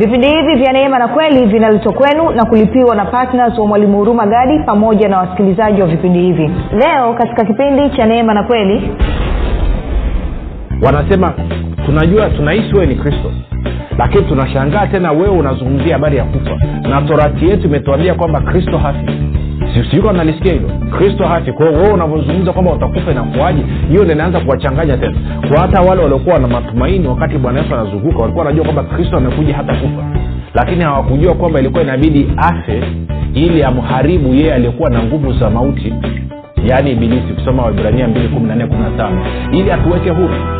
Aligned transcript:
vipindi 0.00 0.26
hivi 0.28 0.54
vya 0.54 0.72
neema 0.72 0.98
na 0.98 1.08
kweli 1.08 1.46
vinaletwa 1.46 1.92
kwenu 1.92 2.30
na 2.30 2.44
kulipiwa 2.44 2.94
na 2.96 3.04
ptns 3.04 3.58
wa 3.58 3.66
mwalimu 3.66 3.98
huruma 3.98 4.26
gadi 4.26 4.58
pamoja 4.66 5.08
na 5.08 5.18
wasikilizaji 5.18 5.80
wa 5.80 5.86
vipindi 5.86 6.18
hivi. 6.20 6.50
Leo 6.72 7.14
katika 7.14 7.44
kipindi 7.44 7.90
cha 7.96 8.06
neema 8.06 8.34
na 8.34 8.42
kweli 8.42 8.90
wanasema 10.82 11.32
tunajua 11.86 12.30
tunaishi 12.30 12.74
wewe 12.74 12.86
ni 12.86 12.94
kristo 12.94 13.32
lakini 13.98 14.24
tunashangaa 14.24 14.86
tena 14.86 15.12
wewe 15.12 15.28
unazungumzia 15.28 15.92
habari 15.94 16.16
ya 16.16 16.24
kufa. 16.24 16.56
Na 16.88 17.02
torati 17.02 17.48
yetu 17.48 17.66
imetuambia 17.66 18.14
kwamba 18.14 18.40
kristo 18.40 18.78
hafi 18.78 19.06
siuko 19.90 20.12
nalisikia 20.12 20.52
hilo? 20.52 20.68
Kristo 20.98 21.24
hafi 21.24 21.52
kwao 21.52 21.72
wewe 21.72 21.92
unavyozungumza 21.92 22.52
kwamba 22.52 22.72
utakufa 22.72 23.10
inakuaji 23.10 23.62
hiyo 23.88 24.04
ndo 24.04 24.12
inaanza 24.14 24.40
kuwachanganya 24.40 24.96
tena. 24.96 25.16
Kwa 25.48 25.60
hata 25.60 25.80
wale 25.80 26.02
waliokuwa 26.02 26.38
na 26.38 26.48
matumaini 26.48 27.08
wakati 27.08 27.38
bwana 27.38 27.60
yesu 27.60 27.74
anazunguka 27.74 28.18
walikuwa 28.18 28.44
wanajua 28.44 28.64
kwamba 28.64 28.82
kristo 28.82 29.16
amekuja 29.16 29.54
hata 29.56 29.74
kufa. 29.74 30.04
Lakini 30.54 30.84
hawakujua 30.84 31.34
kwamba 31.34 31.60
ilikuwa 31.60 31.82
inabidi 31.82 32.30
afe 32.36 32.82
ili 33.34 33.62
amharibu 33.62 34.34
yeye 34.34 34.54
aliyekuwa 34.54 34.90
na 34.90 35.02
nguvu 35.02 35.32
za 35.32 35.50
mauti 35.50 35.94
yaani 36.66 36.92
ibilisi 36.92 37.32
kusoma 37.34 37.62
waibrania 37.62 38.06
2 38.06 39.52
ili 39.52 39.72
atuweke 39.72 40.10
huru 40.10 40.59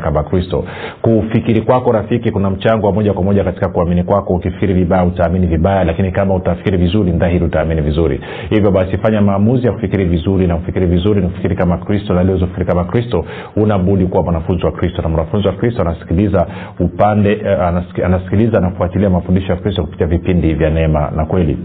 kama 0.00 0.22
kristo. 0.22 0.64
Kufikiri 1.02 1.60
kwako 1.62 1.92
rafiki 1.92 2.30
kuna 2.30 2.50
mchango 2.50 2.86
wa 2.86 2.92
moja 2.92 3.12
kwa 3.12 3.22
moja 3.22 3.44
katika 3.44 3.68
kuamini 3.68 4.02
kwako. 4.04 4.34
Ukifikiri 4.34 4.74
vibaya 4.74 5.04
utaamini 5.04 5.46
vibaya 5.46 5.84
lakini 5.84 6.12
kama 6.12 6.34
utafikiri 6.34 6.76
vizuri 6.76 7.12
dhahiri 7.12 7.44
utaamini 7.44 7.80
vizuri. 7.80 8.20
Hivyo 8.50 8.70
basi 8.70 8.98
fanya 8.98 9.20
maamuzi 9.20 9.66
ya 9.66 9.72
kufikiri 9.72 10.04
vizuri 10.04 10.46
na 10.46 10.56
kufikiri 10.56 10.86
vizuri 10.86 11.20
nikufikiri 11.20 11.56
kama 11.56 11.78
kristo 11.78 12.14
na 12.14 12.22
liwezofikiri 12.24 12.66
kama 12.66 12.84
kristo 12.84 13.24
unabudi 13.56 14.06
kuwa 14.06 14.22
mwanafunzi 14.22 14.66
wa 14.66 14.72
kristo. 14.72 15.02
Na 15.02 15.08
mwanafunzi 15.08 15.46
wa 15.48 15.52
kristo 15.54 15.82
anasikiliza 15.82 16.46
upande 16.80 17.32
eh, 17.32 17.60
anasikiliza 18.04 18.58
anafuatilia 18.58 19.10
mafundisho 19.10 19.52
ya 19.52 19.58
kristo 19.58 19.82
kupitia 19.82 20.06
vipindi 20.06 20.54
vya 20.54 20.70
neema 20.70 21.10
na 21.16 21.24
kweli 21.24 21.58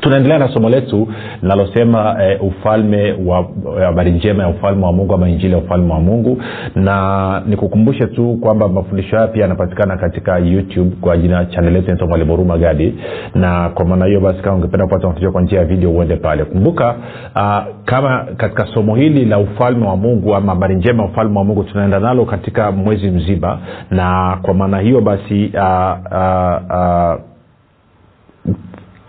tunaendelea 0.00 0.38
na 0.38 0.48
somo 0.48 0.68
letu 0.70 1.08
linalosema 1.42 2.16
e, 2.22 2.36
ufalme 2.36 3.12
wa 3.26 3.46
habari 3.84 4.10
njema 4.10 4.42
ya 4.42 4.48
ufalme 4.48 4.84
wa 4.86 4.92
mungu 4.92 5.14
ama 5.14 5.28
injili 5.28 5.52
ya 5.52 5.58
ufalme 5.58 5.92
wa 5.92 6.00
mungu. 6.00 6.42
Na 6.74 7.42
nikukumbushe 7.46 8.06
tu 8.06 8.38
kwamba 8.40 8.68
mafundisho 8.68 9.16
haya 9.16 9.28
pia 9.28 9.42
yanapatikana 9.42 9.96
katika 9.96 10.38
youtube 10.38 10.96
kwa 11.00 11.16
jina 11.16 11.44
chanel 11.44 11.74
yetu 11.74 11.84
inaitwa 11.86 12.08
mwalimu 12.08 12.30
huruma 12.30 12.58
gadi. 12.58 12.94
Na 13.34 13.68
kwa 13.68 13.84
maana 13.84 14.06
hiyo 14.06 14.20
basi 14.20 14.42
kama 14.42 14.56
ungependa 14.56 14.86
kupata 14.86 15.06
mafundisho 15.06 15.32
kwa 15.32 15.42
njia 15.42 15.58
ya 15.58 15.64
video 15.64 15.90
uende 15.90 16.16
pale. 16.16 16.44
Kumbuka 16.44 16.94
uh, 17.36 17.58
kama 17.84 18.26
katika 18.36 18.66
somo 18.74 18.96
hili 18.96 19.24
la 19.24 19.38
ufalme 19.38 19.86
wa 19.86 19.96
mungu 19.96 20.34
ama 20.34 20.52
habari 20.52 20.74
njema 20.76 21.02
ya 21.02 21.08
ufalme 21.08 21.38
wa 21.38 21.44
mungu 21.44 21.64
tunaenda 21.64 22.00
nalo 22.00 22.24
katika 22.24 22.72
mwezi 22.72 23.10
mzima. 23.10 23.58
Na 23.90 24.38
kwa 24.42 24.54
maana 24.54 24.78
hiyo 24.78 25.00
basi 25.00 25.52
uh, 25.54 25.96
uh, 26.12 26.76
uh, 26.76 27.33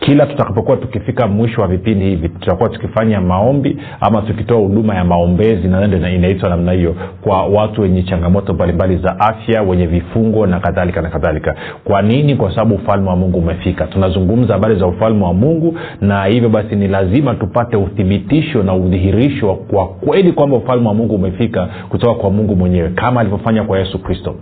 kila 0.06 0.26
tutakapokuwa 0.26 0.78
tukifika 0.78 1.28
mwisho 1.28 1.62
wa 1.62 1.68
vipindi 1.68 2.06
hivi 2.06 2.30
tutakuwa 2.30 2.70
tukifanya 2.70 3.22
maombi 3.22 3.78
ama 4.02 4.22
tukitoa 4.22 4.60
huduma 4.60 4.96
ya 4.96 5.04
maombezi 5.04 5.68
na 5.68 6.12
inaitwa 6.14 6.50
namna 6.50 6.72
hiyo 6.72 6.96
kwa 7.22 7.46
watu 7.46 7.82
wenye 7.82 8.04
changamoto 8.04 8.54
mbalimbali 8.54 8.98
za 8.98 9.20
afya 9.20 9.62
wenye 9.62 9.86
vifungo 9.86 10.48
na 10.48 10.60
kadhalika 10.60 11.02
na 11.02 11.10
kadhalika. 11.10 11.56
Kwa 11.84 12.02
nini? 12.02 12.36
Kwa 12.36 12.50
sababu 12.50 12.76
ufalme 12.76 13.10
wa 13.10 13.16
mungu 13.16 13.38
umefika. 13.38 13.88
Tunazungumza 13.88 14.54
habari 14.54 14.76
za 14.76 14.88
ufalme 14.88 15.26
wa 15.26 15.34
mungu 15.34 15.78
na 16.02 16.26
hivyo 16.26 16.50
basi 16.50 16.76
ni 16.76 16.88
lazima 16.88 17.34
tupate 17.36 17.78
uthibitisho 17.78 18.64
na 18.64 18.74
udhihirisho 18.76 19.54
kwa 19.56 19.88
kweli 19.88 20.32
kwamba 20.32 20.58
ufalme 20.58 20.88
wa 20.88 20.94
mungu 20.94 21.16
umefika 21.16 21.70
kutoka 21.90 22.14
kwa 22.22 22.30
mungu 22.30 22.56
mwenyewe 22.56 22.90
kama 22.90 23.22
alivyofanya 23.22 23.64
kwa 23.64 23.80
yesu 23.80 24.00
kristo 24.00 24.36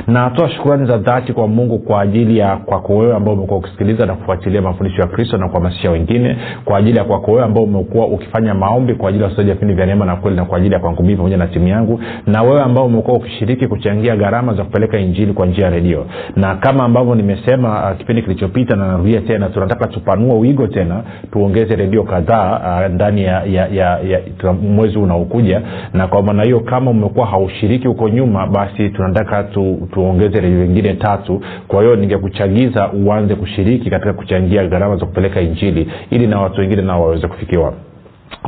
Natoa 0.07 0.49
shukurani 0.51 0.87
za 0.87 0.99
dhati 0.99 1.33
kwa 1.33 1.49
mungu 1.49 1.79
kwa 1.79 2.01
ajili 2.01 2.39
ya 2.39 2.57
kwako 2.65 2.97
wewe 2.97 3.15
ambao 3.17 3.35
umekuwa 3.35 3.59
ukisikiliza 3.59 4.07
na 4.07 4.15
kufuatilia 4.15 4.63
mafundisho 4.63 5.01
ya 5.03 5.09
kristo 5.09 5.37
na 5.39 5.49
kuhamasisha 5.49 5.91
wengine 5.91 6.37
kwa 6.65 6.79
ajili 6.79 6.99
ya 6.99 7.05
kwako 7.05 7.31
wewe 7.33 7.45
ambao 7.45 7.65
umekuwa 7.65 8.07
ukifanya 8.07 8.55
maombi 8.55 8.95
kwa 8.95 9.09
ajili 9.09 9.25
ya 9.25 9.31
wasaji 9.31 9.51
vipindi 9.51 9.75
vya 9.75 9.87
neema 9.87 10.05
na 10.05 10.17
kweli 10.17 10.37
na 10.37 10.45
kwa 10.45 10.59
ajili 10.59 10.75
ya 10.75 10.81
kwangu 10.81 11.03
mii 11.03 11.17
pamoja 11.17 11.37
na 11.37 11.47
timu 11.47 11.69
yangu 11.69 12.01
na 12.27 12.43
wewe 12.43 12.63
ambao 12.63 12.87
umekuwa 12.87 13.17
ukishiriki 13.17 13.67
kuchangia 13.69 14.17
gharama 14.17 14.55
za 14.55 14.65
kupeleka 14.65 14.99
injili 14.99 15.33
kwa 15.33 15.47
njia 15.47 15.65
ya 15.65 15.71
redio. 15.71 16.07
Na 16.37 16.55
kama 16.55 16.85
ambavyo 16.85 17.15
nimesema 17.15 17.91
uh, 17.91 17.99
kipindi 17.99 18.23
kilichopita 18.23 18.77
na 18.77 18.87
narudia 18.89 19.21
tena 19.21 19.49
tunataka 19.49 19.87
tupanue 19.87 20.39
wigo 20.39 20.67
tena 20.67 21.03
tuongeze 21.33 21.77
redio 21.77 22.03
kadhaa 22.03 22.61
uh, 22.89 22.95
ndani 22.95 23.25
ya, 23.25 23.45
ya, 23.45 23.67
ya, 23.69 23.99
ya 24.45 24.53
mwezi 24.53 24.99
unaokuja. 24.99 25.63
Na 25.93 26.07
kwa 26.07 26.23
maana 26.23 26.43
hiyo 26.43 26.61
kama 26.61 26.91
umekuwa 26.91 27.27
haushiriki 27.27 27.89
huko 27.89 28.09
nyuma 28.09 28.47
basi 28.47 28.89
tunataka 28.91 29.43
tu, 29.45 29.89
tuongeze 29.93 30.41
redio 30.41 30.65
nyingine 30.67 30.95
tatu. 30.95 31.41
Kwa 31.69 31.83
hiyo 31.83 31.97
ningekuchagia 31.97 32.54
kuchagiza 32.55 32.93
uanze 32.93 33.35
kushiriki 33.35 33.91
katika 33.91 34.13
kuchangia 34.13 34.67
gharama 34.67 34.97
za 34.97 35.07
kupeleka 35.07 35.41
injili 35.41 35.91
ili 36.11 36.27
na 36.27 36.41
watu 36.41 36.61
wengine 36.61 36.83
nao 36.83 37.03
waweze 37.03 37.29
kufikiwa. 37.29 37.75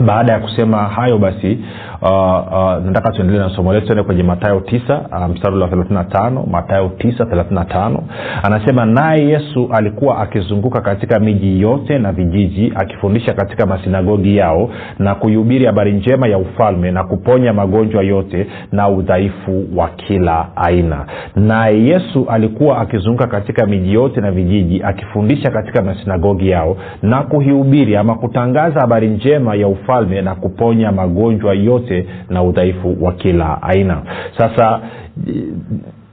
Baada 0.07 0.33
ya 0.33 0.39
kusema 0.39 0.79
hayo 0.79 1.19
basi 1.19 1.59
uh, 2.03 2.09
uh, 2.09 2.85
nataka 2.85 3.13
tuendelee 3.13 3.39
na 3.39 3.51
somo 3.57 3.73
letu 3.73 3.91
ende 3.93 4.03
kwenye 4.03 4.23
matayo 4.23 4.59
9 4.59 5.27
uh, 5.27 5.35
mstari 5.35 5.59
wa 5.59 5.69
35 5.69 6.51
matayo 6.51 6.91
935 6.99 7.99
anasema 8.43 8.87
naye 8.87 9.29
yesu 9.29 9.69
alikuwa 9.73 10.19
akizunguka 10.19 10.81
katika 10.81 11.21
miji 11.21 11.61
yote 11.61 11.99
na 11.99 12.13
vijiji 12.13 12.73
akifundisha 12.75 13.33
katika 13.35 13.67
masinagogi 13.67 14.37
yao 14.37 14.71
na 14.99 15.15
kuihubiri 15.15 15.67
habari 15.67 15.93
njema 15.93 16.27
ya 16.29 16.39
ufalme 16.39 16.91
na 16.91 17.05
kuponya 17.05 17.53
magonjwa 17.53 18.03
yote 18.03 18.47
na 18.73 18.89
udhaifu 18.89 19.65
wa 19.77 19.89
kila 19.89 20.57
aina. 20.57 21.07
Naye 21.37 21.85
yesu 21.87 22.27
alikuwa 22.29 22.79
akizunguka 22.79 23.27
katika 23.27 23.67
miji 23.67 23.93
yote 23.93 24.21
na 24.21 24.31
vijiji 24.31 24.83
akifundisha 24.83 25.51
katika 25.51 25.83
masinagogi 25.83 26.51
yao 26.51 26.77
na 27.03 27.23
kuhubiri 27.23 27.97
ama 27.97 28.15
kutangaza 28.15 28.81
habari 28.81 29.09
njema 29.09 29.55
ya 29.55 29.69
ufalme 29.69 30.23
na 30.23 30.35
kuponya 30.35 30.93
magonjwa 30.93 31.55
yote 31.55 31.86
na 32.31 32.43
udhaifu 32.43 32.97
wa 33.01 33.13
kila 33.13 33.63
aina. 33.63 34.03
Sasa 34.39 34.81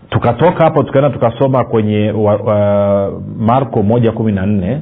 tukatoka 0.09 0.63
hapo 0.63 0.83
tukaenda 0.83 1.09
tukasoma 1.09 1.63
kwenye 1.63 2.11
wa, 2.11 2.35
wa, 2.35 3.21
marko 3.39 3.83
moja 3.83 4.11
kumi 4.11 4.31
na 4.31 4.45
nne 4.45 4.79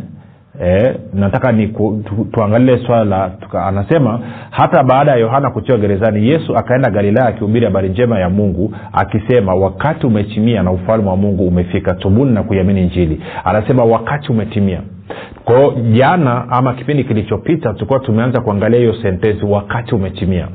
E, 0.65 0.93
nataka 1.13 1.51
ni 1.51 1.67
ku, 1.67 2.01
tu, 2.05 2.27
tuangalie 2.31 2.77
swala 2.77 3.03
la 3.05 3.31
anasema 3.65 4.19
hata 4.49 4.83
baada 4.83 5.11
ya 5.11 5.17
yohana 5.17 5.49
kutiwa 5.49 5.77
gerezani 5.77 6.27
yesu 6.29 6.55
akaenda 6.57 6.89
galilaya 6.89 7.27
akihubiri 7.27 7.65
habari 7.65 7.89
njema 7.89 8.19
ya 8.19 8.29
mungu 8.29 8.73
akisema 8.93 9.53
wakati 9.55 10.07
umetimia 10.07 10.63
na 10.63 10.71
ufalme 10.71 11.09
wa 11.09 11.15
mungu 11.17 11.47
umefika 11.47 11.93
tubuni 11.95 12.31
na 12.31 12.43
kuiamini 12.43 12.81
njili 12.85 13.21
anasema 13.43 13.83
wakati 13.83 14.31
umetimia. 14.31 14.81
Kwao 15.45 15.73
jana 15.91 16.45
ama 16.49 16.73
kipindi 16.73 17.03
kilichopita 17.03 17.73
tulikuwa 17.73 17.99
tumeanza 17.99 18.41
kuangalia 18.41 18.79
hiyo 18.79 18.95
sentensi 19.01 19.45
wakati 19.45 19.95
umetimia 19.95 20.47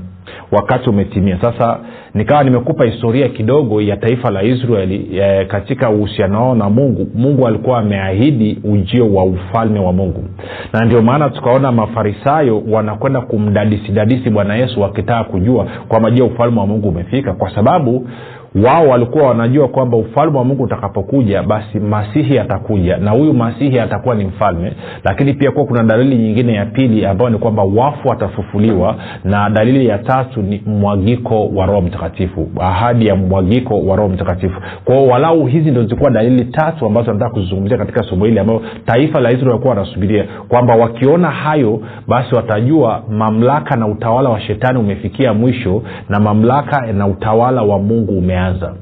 wakati 0.53 0.91
umetimia. 0.91 1.39
Sasa 1.41 1.79
nikawa 2.15 2.45
nimekupa 2.45 2.85
historia 2.85 3.29
kidogo 3.29 3.81
ya 3.81 3.97
taifa 3.97 4.31
la 4.31 4.43
israeli 4.43 5.09
e, 5.21 5.45
katika 5.45 5.91
uhusiano 5.91 6.43
wao 6.43 6.55
na 6.55 6.71
mungu. 6.71 7.07
Mungu 7.15 7.47
alikuwa 7.47 7.79
ameahidi 7.79 8.59
ujio 8.65 9.15
wa 9.15 9.25
ufalme 9.25 9.81
wa 9.81 9.93
mungu. 9.93 10.25
Na 10.73 10.85
ndio 10.85 11.03
maana 11.03 11.31
tukaona 11.31 11.73
mafarisayo 11.73 12.63
wanakwenda 12.71 13.21
kumdadisidadisi 13.21 14.31
bwana 14.31 14.57
yesu 14.57 14.81
wakitaka 14.81 15.25
kujua 15.25 15.67
kwamba 15.89 16.11
je 16.11 16.23
ufalme 16.23 16.61
wa 16.61 16.67
mungu 16.67 16.89
umefika. 16.89 17.33
Kwa 17.33 17.55
sababu 17.55 18.09
wao 18.55 18.89
walikuwa 18.89 19.27
wanajua 19.29 19.69
kwamba 19.69 19.97
ufalme 19.97 20.39
wa 20.39 20.45
mungu 20.45 20.63
utakapokuja 20.63 21.43
basi 21.43 21.81
masihi 21.81 22.39
atakuja 22.39 22.97
na 22.97 23.11
huyu 23.11 23.35
masihi 23.35 23.81
atakuwa 23.81 24.15
ni 24.15 24.25
mfalme. 24.25 24.73
Lakini 25.05 25.35
pia 25.35 25.51
kuwa 25.51 25.67
kuna 25.67 25.83
dalili 25.83 26.17
nyingine 26.17 26.53
ya 26.55 26.67
pili 26.67 27.07
ambayo 27.07 27.31
ni 27.31 27.39
kwamba 27.39 27.63
wafu 27.65 28.09
watafufuliwa 28.09 28.97
na 29.25 29.51
dalili 29.51 29.87
ya 29.87 29.99
tatu 29.99 30.43
ni 30.43 30.63
mwagiko 30.67 31.47
wa 31.49 31.67
roho 31.67 31.81
mtakatifu 31.81 32.49
ahadi 32.61 33.07
ya 33.07 33.17
mwagiko 33.17 33.81
wa 33.81 33.97
roho 33.97 34.09
mtakatifu. 34.09 34.61
Kwao 34.85 35.07
walau 35.07 35.47
hizi 35.47 35.71
ndo 35.71 35.83
zilikuwa 35.83 36.11
dalili 36.11 36.45
tatu 36.45 36.87
ambazo 36.87 37.13
nataka 37.13 37.31
kuzizungumzia 37.31 37.79
katika 37.79 38.03
somo 38.03 38.25
hili 38.25 38.39
ambayo 38.39 38.63
taifa 38.87 39.21
la 39.21 39.31
israel 39.31 39.49
walikuwa 39.49 39.75
wanasubiria 39.75 40.25
kwamba 40.49 40.75
wakiona 40.77 41.31
hayo 41.31 41.81
basi 42.09 42.35
watajua 42.35 43.03
mamlaka 43.11 43.77
na 43.77 43.87
utawala 43.87 44.29
wa 44.31 44.41
shetani 44.41 44.79
umefikia 44.79 45.35
mwisho 45.35 45.83
na 46.09 46.21
mamlaka 46.21 46.93
na 46.93 47.07
utawala 47.07 47.63
wa 47.63 47.79
mungu 47.79 48.13
umeanza 48.47 48.75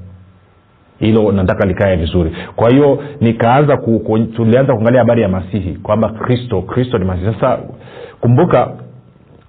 hilo 0.99 1.32
nataka 1.32 1.66
likae 1.66 1.96
vizuri. 1.96 2.37
Kwa 2.56 2.70
hiyo 2.70 3.02
nikaanza 3.20 3.76
tulianza 4.37 4.72
kuangalia 4.72 5.00
habari 5.00 5.22
ya 5.22 5.28
masihi 5.28 5.75
kwamba 5.75 6.08
kristo 6.08 6.62
kristo 6.62 6.99
ni 6.99 7.05
masihi. 7.05 7.34
Sasa 7.34 7.58
kumbuka 8.20 8.70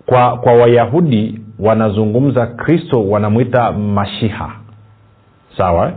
kwa 0.06 0.38
kwa 0.38 0.53
wayahudi 0.53 1.39
wanazungumza 1.59 2.45
kristo 2.47 3.09
wanamwita 3.09 3.71
mashiha. 3.71 4.51
Sawa? 5.57 5.91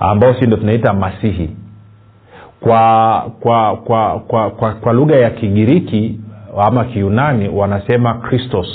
Ambao 0.00 0.34
si 0.34 0.46
ndo 0.46 0.56
tunaita 0.56 0.92
masihi. 0.92 1.50
Kwa 2.60 3.22
kwa 3.40 3.76
kwa 3.76 4.20
kwa, 4.20 4.50
kwa, 4.50 4.74
kwa 4.74 4.92
lugha 4.92 5.16
ya 5.16 5.30
kigiriki 5.30 6.20
ama 6.66 6.84
kiunani 6.84 7.48
wanasema 7.48 8.14
kristos 8.14 8.68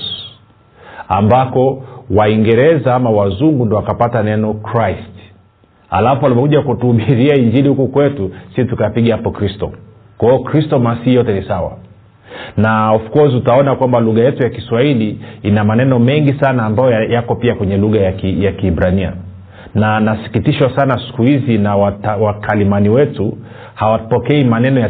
ambako 1.09 1.83
waingereza 2.09 2.95
ama 2.95 3.09
wazungu 3.09 3.65
ndo 3.65 3.75
wakapata 3.75 4.23
neno 4.23 4.53
christ. 4.53 5.13
Alafu 5.89 6.23
walipokuja 6.23 6.61
kutuhubiria 6.61 7.35
injili 7.35 7.69
huku 7.69 7.87
kwetu 7.87 8.31
si 8.55 8.65
tukapiga 8.65 9.15
hapo 9.15 9.31
kristo. 9.31 9.71
Kwao 10.17 10.39
kristo 10.39 10.79
masihi 10.79 11.15
yote 11.15 11.33
ni 11.33 11.43
sawa. 11.47 11.77
Na 12.57 12.91
of 12.91 13.09
course 13.09 13.33
utaona 13.33 13.75
kwamba 13.75 13.99
lugha 13.99 14.23
yetu 14.23 14.43
ya 14.43 14.49
kiswahili 14.49 15.19
ina 15.43 15.63
maneno 15.63 15.99
mengi 15.99 16.33
sana 16.33 16.63
ambayo 16.65 17.03
yako 17.03 17.35
pia 17.35 17.55
kwenye 17.55 17.77
lugha 17.77 17.99
ya, 17.99 18.11
ki, 18.11 18.51
kiibrania 18.57 19.13
na 19.77 19.99
nasikitishwa 19.99 20.75
sana 20.75 20.99
siku 21.07 21.23
hizi 21.23 21.57
na 21.57 21.75
wakalimani 22.21 22.89
wetu 22.89 23.37
hawapokei 23.75 24.43
maneno 24.43 24.79
ya, 24.79 24.89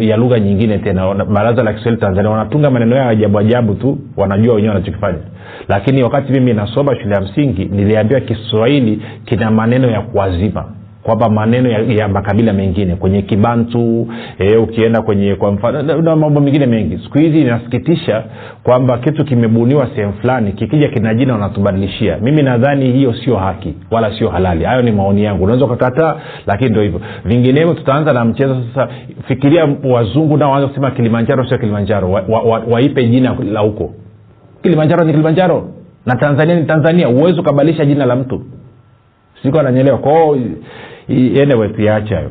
ya 0.00 0.16
lugha 0.16 0.40
nyingine 0.40 0.78
tena. 0.78 1.14
Baraza 1.24 1.62
la 1.62 1.72
kiswahili 1.72 2.00
tanzania 2.00 2.30
wanatunga 2.30 2.70
maneno 2.70 2.96
yao 2.96 3.08
ajabu 3.08 3.38
ajabu 3.38 3.74
tu 3.74 3.98
wanajua 4.16 4.54
wenyewe 4.54 4.74
wanachokifanya. 4.74 5.18
Lakini 5.68 6.02
wakati 6.02 6.32
mimi 6.32 6.52
nasoma 6.52 6.96
shule 6.96 7.14
ya 7.14 7.20
msingi 7.20 7.64
niliambiwa 7.64 8.20
kiswahili 8.20 9.02
kina 9.24 9.50
maneno 9.50 9.90
ya 9.90 10.00
kuazima 10.00 10.64
kwamba 11.02 11.28
maneno 11.28 11.68
ya, 11.70 11.78
ya 11.78 12.08
makabila 12.08 12.52
mengine 12.52 12.96
kwenye 12.96 13.22
kibantu 13.22 14.08
e, 14.38 14.56
ukienda 14.56 15.02
kwenye 15.02 15.34
kwa 15.34 15.52
mfano 15.52 15.82
na 15.82 16.16
mambo 16.16 16.40
mengine 16.40 16.66
mengi. 16.66 16.98
Siku 17.04 17.18
hizi 17.18 17.40
inasikitisha 17.40 18.24
kwamba 18.62 18.98
kitu 18.98 19.24
kimebuniwa 19.24 19.88
sehemu 19.94 20.12
fulani 20.12 20.52
kikija 20.52 20.88
kina 20.88 21.14
jina 21.14 21.32
wanatubadilishia. 21.32 22.16
Mimi 22.16 22.42
nadhani 22.42 22.92
hiyo 22.92 23.14
sio 23.14 23.36
haki 23.36 23.74
wala 23.90 24.18
sio 24.18 24.28
halali. 24.28 24.64
Hayo 24.64 24.82
ni 24.82 24.92
maoni 24.92 25.24
yangu. 25.24 25.44
Unaweza 25.44 25.64
ukakataa 25.64 26.16
lakini 26.46 26.70
ndo 26.70 26.82
hivyo. 26.82 27.00
Vinginevyo 27.24 27.74
tutaanza 27.74 28.12
na 28.12 28.24
mchezo 28.24 28.56
sasa. 28.74 28.92
Fikiria 29.28 29.68
wazungu 29.84 30.36
nao 30.36 30.50
waanza 30.50 30.68
kusema 30.68 30.90
kilimanjaro 30.90 31.48
sio 31.48 31.58
kilimanjaro. 31.58 32.10
Waipe 32.10 32.32
wa, 32.32 32.42
wa, 32.42 32.58
wa 32.70 32.82
jina 32.82 33.36
la 33.52 33.60
huko. 33.60 33.94
Kilimanjaro 34.62 35.04
ni 35.04 35.12
kilimanjaro. 35.12 35.68
Na 36.06 36.16
tanzania 36.16 36.54
ni 36.54 36.64
tanzania. 36.64 37.06
Huwezi 37.06 37.40
ukabadilisha 37.40 37.84
jina 37.84 38.06
la 38.06 38.16
mtu. 38.16 38.42
Siku 39.42 39.58
ananyelewa 39.58 39.98
kwao 39.98 40.36
anyway 41.42 41.68
tuiache 41.68 42.14
hayo. 42.14 42.30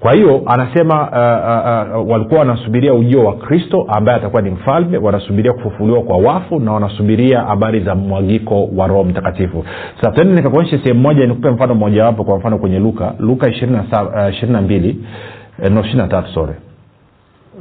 Kwa 0.00 0.12
hiyo 0.12 0.42
anasema 0.46 0.94
uh, 1.02 1.96
uh, 1.96 2.02
uh, 2.04 2.10
walikuwa 2.10 2.40
wanasubiria 2.40 2.94
ujio 2.94 3.24
wa 3.24 3.36
kristo 3.36 3.84
ambaye 3.88 4.18
atakuwa 4.18 4.42
ni 4.42 4.50
mfalme 4.50 4.98
wanasubiria 4.98 5.52
kufufuliwa 5.52 6.02
kwa 6.02 6.16
wafu 6.16 6.60
na 6.60 6.72
wanasubiria 6.72 7.40
habari 7.40 7.80
za 7.80 7.94
mwagiko 7.94 8.68
wa 8.76 8.86
roho 8.86 9.04
mtakatifu. 9.04 9.64
Sasa 9.96 10.12
tende 10.12 10.34
nikakuonyesha 10.34 10.78
sehemu 10.78 11.00
moja 11.00 11.26
nikupe 11.26 11.50
mfano 11.50 11.74
mmojawapo 11.74 12.24
kwa 12.24 12.38
mfano 12.38 12.58
kwenye 12.58 12.78
luka 12.78 13.14
luka 13.18 13.48
ishiri 13.48 14.52
na 14.52 14.62
mbili 14.62 15.04
no 15.70 15.80
ishiri 15.80 16.02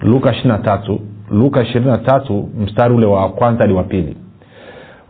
luka 0.02 0.32
ishiri 0.32 0.54
tatu 0.64 1.00
luka 1.32 1.62
ishirini 1.62 1.92
na 1.92 1.98
tatu 1.98 2.50
mstari 2.60 2.94
ule 2.94 3.06
wa 3.06 3.30
kwanza 3.30 3.62
hadi 3.62 3.74
wa 3.74 3.84
pili. 3.84 4.18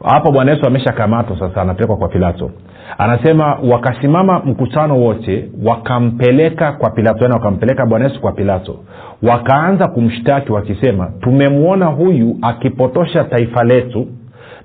Hapo 0.03 0.31
bwana 0.31 0.51
yesu 0.51 0.65
ameshakamatwa 0.67 1.39
sasa 1.39 1.61
anapelekwa 1.61 1.97
kwa 1.97 2.07
pilato 2.07 2.51
anasema 2.97 3.55
wakasimama 3.71 4.39
mkutano 4.39 4.99
wote 4.99 5.49
wakampeleka 5.65 6.71
kwa 6.71 6.89
pilato 6.89 7.19
yani 7.21 7.33
wakampeleka 7.33 7.85
bwana 7.85 8.05
yesu 8.05 8.21
kwa 8.21 8.31
pilato. 8.31 8.79
Wakaanza 9.23 9.87
kumshtaki 9.87 10.51
wakisema 10.51 11.11
tumemwona 11.21 11.85
huyu 11.85 12.37
akipotosha 12.41 13.23
taifa 13.23 13.63
letu 13.63 14.07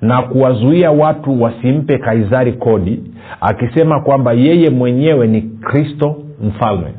na 0.00 0.22
kuwazuia 0.22 0.90
watu 0.90 1.42
wasimpe 1.42 1.98
kaisari 1.98 2.52
kodi 2.52 3.02
akisema 3.40 4.00
kwamba 4.00 4.32
yeye 4.32 4.70
mwenyewe 4.70 5.26
ni 5.26 5.42
kristo 5.42 6.16
mfalme. 6.42 6.94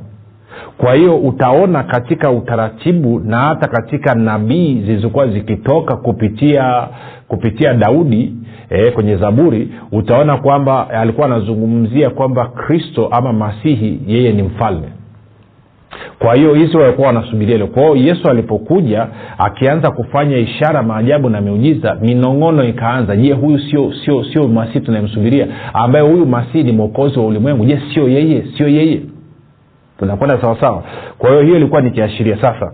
Kwa 0.78 0.94
hiyo 0.94 1.18
utaona 1.18 1.84
katika 1.84 2.32
utaratibu 2.32 3.20
na 3.20 3.38
hata 3.38 3.68
katika 3.68 4.16
nabii 4.16 4.82
zilizokuwa 4.86 5.28
zikitoka 5.28 5.96
kupitia 5.96 6.88
kupitia 7.36 7.74
daudi 7.74 8.34
e, 8.70 8.92
kwenye 8.92 9.16
zaburi 9.16 9.70
utaona 9.92 10.38
kwamba 10.38 10.90
alikuwa 10.90 11.26
anazungumzia 11.28 12.10
kwamba 12.10 12.46
kristo 12.46 13.08
ama 13.12 13.34
masihi 13.34 14.00
yeye 14.08 14.32
ni 14.32 14.44
mfalme. 14.44 14.88
Kwa 16.20 16.36
hiyo 16.36 16.54
hizi 16.54 16.78
walikuwa 16.78 17.08
wanasubiria 17.08 17.54
hilo. 17.56 17.68
Kwao 17.68 17.96
yesu 17.96 18.30
alipokuja 18.30 19.08
akianza 19.38 19.92
kufanya 19.92 20.38
ishara 20.38 20.84
maajabu 20.84 21.30
na 21.30 21.42
miujiza 21.42 21.96
minong'ono 22.02 22.64
ikaanza. 22.64 23.16
Je 23.16 23.34
huyu 23.34 23.60
sio 23.60 23.94
sio 24.06 24.24
sio 24.24 24.48
masihi 24.48 24.80
tunayemsubiria? 24.80 25.48
Ambaye 25.74 26.06
huyu 26.10 26.26
masihi 26.26 26.64
ni 26.64 26.72
mwokozi 26.72 27.20
wa 27.20 27.26
ulimwengu. 27.26 27.66
Je 27.66 27.82
sio 27.94 28.10
yeye? 28.10 28.46
Sio 28.58 28.68
yeye? 28.68 29.02
Tunakwenda 30.00 30.42
sawasawa. 30.42 30.84
Kwa 31.18 31.30
hiyo 31.30 31.42
hiyo 31.42 31.56
ilikuwa 31.58 31.82
ni 31.82 31.92
kiashiria. 31.92 32.38
Sasa 32.42 32.74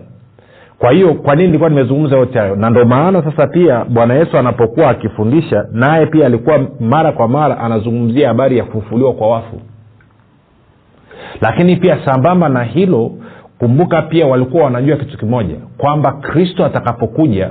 kwa 0.81 0.92
hiyo 0.92 1.13
kwa 1.13 1.36
nini 1.36 1.48
nilikuwa 1.48 1.69
nimezungumza 1.69 2.18
yote 2.18 2.39
hayo? 2.39 2.56
Na 2.56 2.69
ndo 2.69 2.86
maana 2.86 3.24
sasa 3.24 3.48
pia 3.48 3.86
bwana 3.86 4.13
yesu 4.13 4.38
anapokuwa 4.38 4.89
akifundisha 4.89 5.65
naye 5.72 6.05
pia 6.05 6.25
alikuwa 6.25 6.60
mara 6.79 7.12
kwa 7.12 7.27
mara 7.27 7.58
anazungumzia 7.60 8.27
habari 8.27 8.58
ya 8.58 8.63
kufufuliwa 8.63 9.13
kwa 9.13 9.27
wafu. 9.27 9.62
Lakini 11.41 11.75
pia 11.75 12.05
sambamba 12.05 12.50
na 12.50 12.63
hilo 12.63 13.12
kumbuka 13.60 14.01
pia 14.01 14.27
walikuwa 14.27 14.63
wanajua 14.63 14.98
kitu 14.98 15.17
kimoja 15.17 15.55
kwamba 15.77 16.12
kristo 16.12 16.65
atakapokuja 16.65 17.50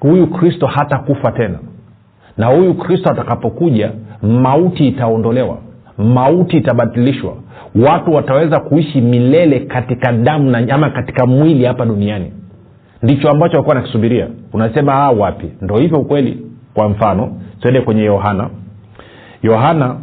huyu 0.00 0.26
kristo 0.26 0.66
hatakufa 0.66 1.32
tena. 1.32 1.58
Na 2.36 2.46
huyu 2.46 2.74
kristo 2.74 3.10
atakapokuja 3.10 3.92
mauti 4.22 4.88
itaondolewa 4.88 5.58
mauti 5.98 6.56
itabatilishwa. 6.56 7.32
Watu 7.88 8.12
wataweza 8.14 8.60
kuishi 8.60 9.00
milele 9.00 9.60
katika 9.60 10.12
damu 10.12 10.50
na 10.50 10.74
ama 10.74 10.90
katika 10.90 11.26
mwili 11.26 11.64
hapa 11.64 11.84
duniani 11.84 12.32
ndicho 13.02 13.30
ambacho 13.30 13.52
walikuwa 13.56 13.74
nakisubiria 13.74 14.28
unasema 14.52 14.94
ah, 14.94 15.10
wapi? 15.10 15.46
Ndo 15.62 15.76
hivyo 15.78 15.98
ukweli. 15.98 16.38
Kwa 16.74 16.88
mfano 16.88 17.36
tuende 17.60 17.80
kwenye 17.80 18.02
yohana. 18.04 18.50
Yohana 19.42 19.96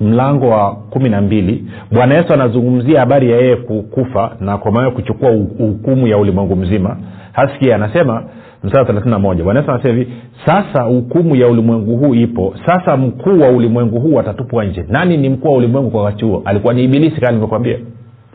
mlango 0.00 0.48
wa 0.48 0.74
kumi 0.90 1.08
na 1.08 1.20
mbili. 1.20 1.64
Bwana 1.92 2.14
yesu 2.14 2.32
anazungumzia 2.34 3.00
habari 3.00 3.30
ya 3.30 3.36
yeye 3.36 3.56
kufa 3.90 4.36
na 4.40 4.58
kwa 4.58 4.72
maana 4.72 4.90
kuchukua 4.90 5.30
hukumu 5.58 6.06
ya 6.06 6.18
ulimwengu 6.18 6.56
mzima. 6.56 6.96
Hasikia 7.32 7.74
anasema 7.74 8.22
msara 8.64 8.84
thelathini 8.84 9.10
na 9.12 9.18
moja. 9.18 9.44
Bwana 9.44 9.60
yesu 9.60 9.72
anasema 9.72 9.94
hivi 9.94 10.12
sasa 10.46 10.82
hukumu 10.82 11.36
ya 11.36 11.48
ulimwengu 11.48 11.96
huu 11.96 12.14
ipo. 12.14 12.54
Sasa 12.66 12.96
mkuu 12.96 13.40
wa 13.40 13.48
ulimwengu 13.48 14.00
huu 14.00 14.18
atatupwa 14.20 14.64
nje. 14.64 14.84
Nani 14.88 15.16
ni 15.16 15.28
mkuu 15.28 15.48
wa 15.48 15.56
ulimwengu 15.58 15.90
kwa 15.90 16.02
wakati 16.02 16.24
huo? 16.24 16.42
Alikuwa 16.44 16.74
ni 16.74 16.84
ibilisi 16.84 17.20
kaa 17.20 17.26
nilivyokwambia 17.26 17.78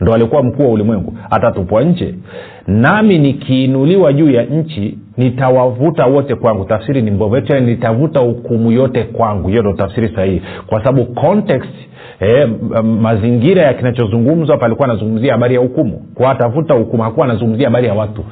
ndo 0.00 0.14
alikuwa 0.14 0.42
mkuu 0.42 0.62
wa 0.62 0.70
ulimwengu. 0.70 1.12
Atatupwa 1.30 1.82
nje. 1.82 2.14
Nami 2.66 3.18
nikiinuliwa 3.18 4.12
juu 4.12 4.30
ya 4.30 4.42
nchi 4.42 4.98
nitawavuta 5.16 6.06
wote 6.06 6.34
kwangu. 6.34 6.64
Tafsiri 6.64 7.02
ni 7.02 7.10
mbovu. 7.10 7.36
Yani 7.36 7.66
nitavuta 7.66 8.20
hukumu 8.20 8.72
yote 8.72 9.02
kwangu. 9.02 9.48
Hiyo 9.48 9.62
ndo 9.62 9.72
tafsiri 9.72 10.08
sahihi. 10.16 10.42
Kwa 10.66 10.84
sababu 10.84 11.04
context 11.14 11.74
eh, 12.20 12.48
mazingira 12.84 13.62
ya 13.62 13.74
kinachozungumzwa 13.74 14.56
palikuwa 14.56 14.66
alikuwa 14.66 14.88
anazungumzia 14.88 15.32
habari 15.32 15.54
ya 15.54 15.60
hukumu. 15.60 16.02
Kwa 16.14 16.30
atavuta 16.30 16.74
hukumu. 16.74 17.02
Hakuwa 17.02 17.26
anazungumzia 17.26 17.66
habari 17.66 17.86
ya 17.86 17.94
watu. 17.94 18.24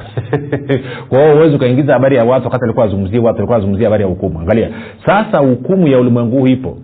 Kwa 1.08 1.18
hiyo 1.22 1.34
huwezi 1.34 1.56
ukaingiza 1.56 1.92
habari 1.92 2.16
ya 2.16 2.24
watu 2.24 2.44
wakati 2.44 2.64
alikuwa 2.64 2.86
azungumzia 2.86 3.20
watu 3.20 3.36
alikuwa 3.38 3.58
azungumzia 3.58 3.86
habari 3.86 4.02
ya 4.02 4.08
hukumu. 4.08 4.40
Angalia. 4.40 4.70
Sasa 5.06 5.38
hukumu 5.38 5.88
ya 5.88 5.98
ulimwengu 5.98 6.46
ipo. 6.48 6.78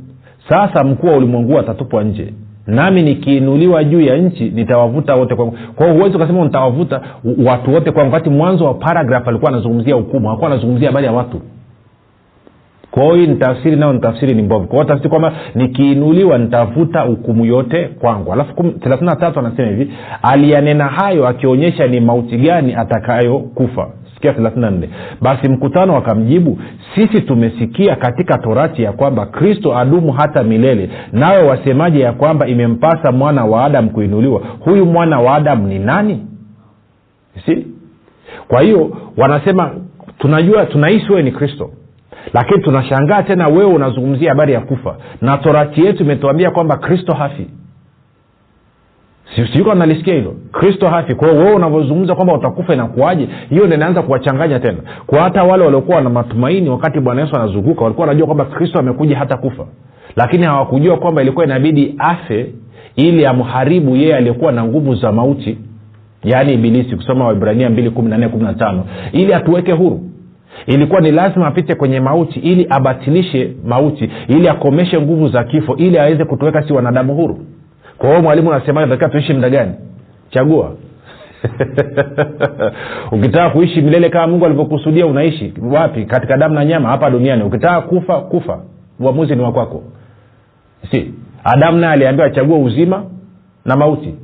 Sasa 0.48 0.84
mkuu 0.84 1.06
wa 1.06 1.16
ulimwengu 1.16 1.58
atatupwa 1.58 2.04
nje 2.04 2.32
nami 2.66 3.02
nikiinuliwa 3.02 3.84
juu 3.84 4.00
ya 4.00 4.16
nchi 4.16 4.50
nitawavuta 4.50 5.14
wote 5.14 5.34
kwangu. 5.34 5.58
Kwa 5.76 5.86
hiyo 5.86 5.98
huwezi 5.98 6.16
ukasema 6.16 6.44
nitawavuta 6.44 7.00
watu 7.44 7.74
wote 7.74 7.90
kwangu. 7.92 8.12
Wakati 8.12 8.30
mwanzo 8.30 8.64
wa 8.64 8.74
paragraf 8.74 9.28
alikuwa 9.28 9.50
anazungumzia 9.50 9.94
hukumu 9.94 10.30
akuwa 10.30 10.50
anazungumzia 10.50 10.88
habari 10.88 11.06
ya 11.06 11.12
watu. 11.12 11.40
Kwa 12.90 13.04
hiyo 13.04 13.16
ni 13.26 13.34
tafsiri 13.36 13.76
nayo 13.76 13.92
ni 13.92 13.98
tafsiri 14.00 14.34
ni 14.34 14.42
mbovu. 14.42 14.66
Kwa 14.66 14.74
hiyo 14.76 14.84
tafsiri 14.88 15.08
kwamba 15.10 15.32
nikiinuliwa 15.54 16.38
nitavuta 16.38 17.00
hukumu 17.00 17.44
yote 17.44 17.84
kwangu. 17.84 18.32
Alafu 18.32 18.62
thelathini 18.62 19.10
na 19.10 19.16
tatu 19.16 19.38
anasema 19.38 19.68
hivi 19.68 19.92
aliyanena 20.22 20.84
hayo 20.88 21.28
akionyesha 21.28 21.86
ni 21.86 22.00
mauti 22.00 22.36
gani 22.36 22.74
atakayokufa 22.74 23.88
sikia 24.20 24.32
34 24.32 24.88
basi 25.20 25.48
mkutano 25.48 25.94
wakamjibu 25.94 26.58
sisi 26.94 27.20
tumesikia 27.22 27.96
katika 27.96 28.38
torati 28.38 28.82
ya 28.82 28.92
kwamba 28.92 29.26
kristo 29.26 29.78
adumu 29.78 30.12
hata 30.12 30.42
milele 30.42 30.90
nawe 31.12 31.42
wasemaje 31.42 32.00
ya 32.00 32.12
kwamba 32.12 32.46
imempasa 32.46 33.12
mwana 33.12 33.44
wa 33.44 33.64
adamu 33.64 33.90
kuinuliwa? 33.90 34.42
Huyu 34.60 34.86
mwana 34.86 35.20
wa 35.20 35.34
adamu 35.34 35.66
ni 35.68 35.78
nani? 35.78 36.26
Si 37.46 37.66
kwa 38.48 38.60
hiyo 38.62 38.96
wanasema 39.16 39.70
tunajua 40.18 40.66
tunahisi 40.66 41.10
wewe 41.10 41.22
ni 41.22 41.32
kristo 41.32 41.70
lakini 42.34 42.62
tunashangaa 42.62 43.22
tena 43.22 43.48
wewe 43.48 43.64
unazungumzia 43.64 44.28
habari 44.30 44.52
ya 44.52 44.60
kufa. 44.60 44.96
Na 45.20 45.38
torati 45.38 45.84
yetu 45.84 46.02
imetuambia 46.02 46.50
kwamba 46.50 46.76
kristo 46.76 47.14
hafi 47.16 47.46
siuko 49.52 49.74
nalisikia 49.74 50.14
hilo 50.14 50.34
kristo 50.52 50.88
hafi. 50.88 51.14
Kwao 51.14 51.36
wewe 51.36 51.52
unavyozungumza 51.54 52.14
kwamba 52.14 52.34
utakufa 52.34 52.74
inakuaje 52.74 53.28
hiyo 53.50 53.66
ndo 53.66 53.76
inaanza 53.76 54.02
kuwachanganya 54.02 54.60
tena. 54.60 54.78
Kwa 55.06 55.20
hata 55.22 55.42
wale 55.44 55.64
waliokuwa 55.64 56.00
na 56.00 56.10
matumaini 56.10 56.68
wakati 56.68 57.00
bwana 57.00 57.20
yesu 57.20 57.36
anazunguka 57.36 57.82
walikuwa 57.82 58.06
wanajua 58.06 58.26
kwamba 58.26 58.44
kristo 58.44 58.78
amekuja 58.78 59.18
hata 59.18 59.36
kufa. 59.36 59.66
Lakini 60.16 60.44
hawakujua 60.44 60.96
kwamba 60.96 61.22
ilikuwa 61.22 61.44
inabidi 61.44 61.94
afe 61.98 62.46
ili 62.96 63.26
amharibu 63.26 63.96
yeye 63.96 64.16
aliyekuwa 64.16 64.52
na 64.52 64.64
nguvu 64.64 64.94
za 64.94 65.12
mauti 65.12 65.58
yaani 66.24 66.52
ibilisi 66.54 66.96
kusoma 66.96 67.26
waibrania 67.26 67.70
mbili 67.70 67.90
kumi 67.90 68.10
na 68.10 68.18
nne 68.18 68.28
kumi 68.28 68.42
na 68.44 68.54
tano. 68.54 68.84
Ili 69.12 69.34
atuweke 69.34 69.72
huru. 69.72 70.00
Ilikuwa 70.66 71.00
ni 71.00 71.10
lazima 71.12 71.46
apite 71.46 71.74
kwenye 71.74 72.00
mauti 72.00 72.40
ili 72.40 72.66
abatilishe 72.70 73.52
mauti 73.64 74.10
ili 74.28 74.48
akomeshe 74.48 75.00
nguvu 75.00 75.28
za 75.28 75.44
kifo 75.44 75.76
ili 75.76 75.98
aweze 75.98 76.24
kutuweka 76.24 76.62
si 76.62 76.72
wanadamu 76.72 77.14
huru 77.14 77.38
kwa 78.00 78.08
hiyo 78.08 78.22
mwalimu 78.22 78.48
unasemaje 78.48 78.90
takiwa 78.90 79.10
tuishi 79.10 79.34
mda 79.34 79.50
gani? 79.50 79.72
Chagua. 80.30 80.72
Ukitaka 83.12 83.50
kuishi 83.50 83.80
milele 83.82 84.08
kama 84.10 84.26
mungu 84.26 84.46
alivyokusudia 84.46 85.06
unaishi 85.06 85.54
wapi? 85.62 86.04
Katika 86.04 86.36
damu 86.36 86.54
na 86.54 86.64
nyama 86.64 86.88
hapa 86.88 87.10
duniani. 87.10 87.42
Ukitaka 87.42 87.80
kufa 87.80 88.20
kufa. 88.20 88.60
Uamuzi 89.00 89.36
ni 89.36 89.42
wakwako 89.42 89.82
si. 90.90 91.14
Adamu 91.44 91.78
naye 91.78 91.92
aliambiwa 91.92 92.26
achague 92.26 92.54
uzima 92.56 93.04
na 93.64 93.76
mauti 93.76 94.14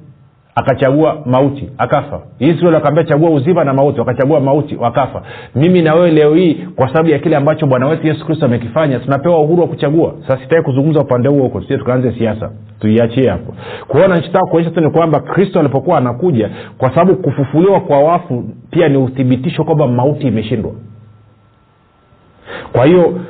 akachagua 0.58 1.22
mauti 1.26 1.70
akafa. 1.78 2.20
Israel 2.38 2.74
akaambia 2.74 3.04
chagua 3.04 3.30
uzima 3.30 3.64
na 3.64 3.74
mauti. 3.74 4.00
Wakachagua 4.00 4.40
mauti 4.40 4.76
wakafa. 4.76 5.22
Mimi 5.54 5.82
na 5.82 5.94
wewe 5.94 6.10
leo 6.10 6.34
hii 6.34 6.54
kwa 6.54 6.88
sababu 6.88 7.08
ya 7.08 7.18
kile 7.18 7.36
ambacho 7.36 7.66
bwana 7.66 7.86
wetu 7.86 8.06
yesu 8.06 8.26
kristo 8.26 8.46
amekifanya 8.46 8.98
tunapewa 8.98 9.40
uhuru 9.40 9.62
wa 9.62 9.68
kuchagua. 9.68 10.14
Sasa 10.26 10.42
sitaki 10.42 10.62
kuzungumza 10.62 11.00
upande 11.00 11.28
huo 11.28 11.42
huko 11.42 11.60
tusie 11.60 11.78
tukaanze 11.78 12.12
siasa. 12.18 12.50
Tuiachie 12.80 13.30
hapo. 13.30 13.54
Hiyo 13.92 14.08
nachotaka 14.08 14.46
kuonyesha 14.46 14.70
tu 14.74 14.80
ni 14.80 14.90
kwamba 14.90 15.20
kristo 15.20 15.60
alipokuwa 15.60 15.98
anakuja 15.98 16.50
kwa 16.78 16.90
sababu 16.90 17.16
kufufuliwa 17.16 17.80
kwa 17.80 18.00
wafu 18.00 18.44
pia 18.70 18.88
ni 18.88 18.96
uthibitisho 18.96 19.64
kwamba 19.64 19.88
mauti 19.88 20.26
imeshindwa. 20.26 20.72
Kwa 22.72 22.84
hiyo 22.86 23.20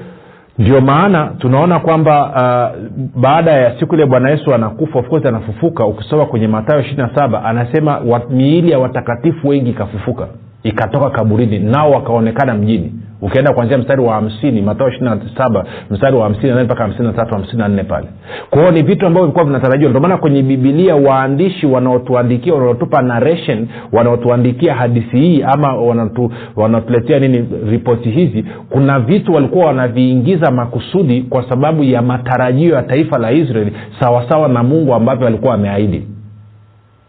ndio 0.58 0.80
maana 0.80 1.26
tunaona 1.38 1.78
kwamba 1.80 2.22
uh, 2.26 2.80
baada 3.20 3.50
ya 3.52 3.78
siku 3.80 3.94
ile 3.94 4.06
bwana 4.06 4.30
yesu 4.30 4.54
anakufa 4.54 4.98
of 4.98 5.26
anafufuka. 5.26 5.86
Ukisoma 5.86 6.26
kwenye 6.26 6.48
matayo 6.48 6.80
ishiri 6.80 6.96
na 6.96 7.14
saba 7.14 7.44
anasema 7.44 8.00
miili 8.30 8.70
ya 8.70 8.78
watakatifu 8.78 9.48
wengi 9.48 9.70
ikafufuka 9.70 10.28
ikatoka 10.62 11.10
kaburini 11.10 11.58
nao 11.58 11.90
wakaonekana 11.90 12.54
mjini 12.54 12.92
ukienda 13.22 13.52
kuanzia 13.52 13.78
mstari 13.78 14.02
wa 14.02 14.14
hamsini 14.14 14.62
matao 14.62 14.88
ishiri 14.88 15.10
saba 15.36 15.64
mstari 15.90 16.16
wa 16.16 16.22
hamsini 16.24 16.48
na 16.48 16.54
nane 16.54 16.64
mpaka 16.64 16.82
hamsini 16.82 17.12
na 17.12 17.24
hamsini 17.24 17.58
na 17.58 17.68
nne 17.68 17.84
pale. 17.84 18.06
Kwahio 18.50 18.70
ni 18.70 18.82
vitu 18.82 19.06
ambavyo 19.06 19.26
vilikuwa 19.26 19.44
vinatarajiwa. 19.44 19.90
Ndio 19.90 20.00
maana 20.02 20.16
kwenye 20.16 20.42
bibilia 20.42 20.96
waandishi 20.96 21.66
wanaotuandikia 21.66 22.54
wanaotupa 22.54 23.02
narration 23.02 23.68
wanaotuandikia 23.92 24.74
hadithi 24.74 25.18
hii 25.20 25.42
ama 25.42 25.76
wanatu, 25.76 26.32
wanatuletea 26.56 27.18
nini 27.18 27.48
ripoti 27.70 28.10
hizi 28.10 28.44
kuna 28.70 29.00
vitu 29.00 29.32
walikuwa 29.34 29.66
wanaviingiza 29.66 30.50
makusudi 30.50 31.22
kwa 31.22 31.48
sababu 31.48 31.84
ya 31.84 32.02
matarajio 32.02 32.74
ya 32.74 32.82
taifa 32.82 33.18
la 33.18 33.32
israeli 33.32 33.72
sawasawa 34.00 34.48
na 34.48 34.62
mungu 34.62 34.94
ambavyo 34.94 35.26
alikuwa 35.26 35.54
ameahidi. 35.54 36.06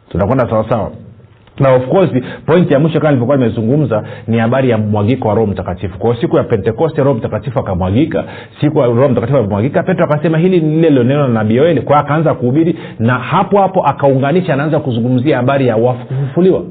Tunakwenda 0.09 0.49
sawasawa 0.49 0.91
na 1.59 1.75
of 1.75 1.87
course 1.87 2.09
pointi 2.45 2.73
ya 2.73 2.79
mwisho 2.79 2.99
kama 2.99 3.09
nilivyokuwa 3.11 3.37
nimezungumza 3.37 4.03
ni 4.27 4.37
habari 4.37 4.69
ya 4.69 4.77
mwagiko 4.77 5.27
wa 5.27 5.33
roho 5.35 5.47
mtakatifu. 5.47 5.99
Kwao 5.99 6.15
siku 6.15 6.37
ya 6.37 6.43
pentekoste 6.43 7.03
roho 7.03 7.17
mtakatifu 7.17 7.59
akamwagika. 7.59 8.23
Siku 8.61 8.79
roho 8.81 9.09
mtakatifu 9.09 9.37
akamwagika 9.37 9.83
petro 9.83 10.05
akasema 10.05 10.37
hili 10.37 10.59
ni 10.61 10.75
lile 10.75 10.89
liloneno 10.89 11.27
na 11.27 11.33
nabii 11.33 11.55
yoeli. 11.55 11.81
Kwao 11.81 11.99
akaanza 11.99 12.33
kuhubiri 12.33 12.75
na 12.99 13.13
hapo 13.13 13.59
hapo 13.61 13.83
akaunganisha 13.85 14.53
anaanza 14.53 14.79
kuzungumzia 14.79 15.37
habari 15.37 15.67
ya 15.67 15.75
wafufuliwa 15.75 16.63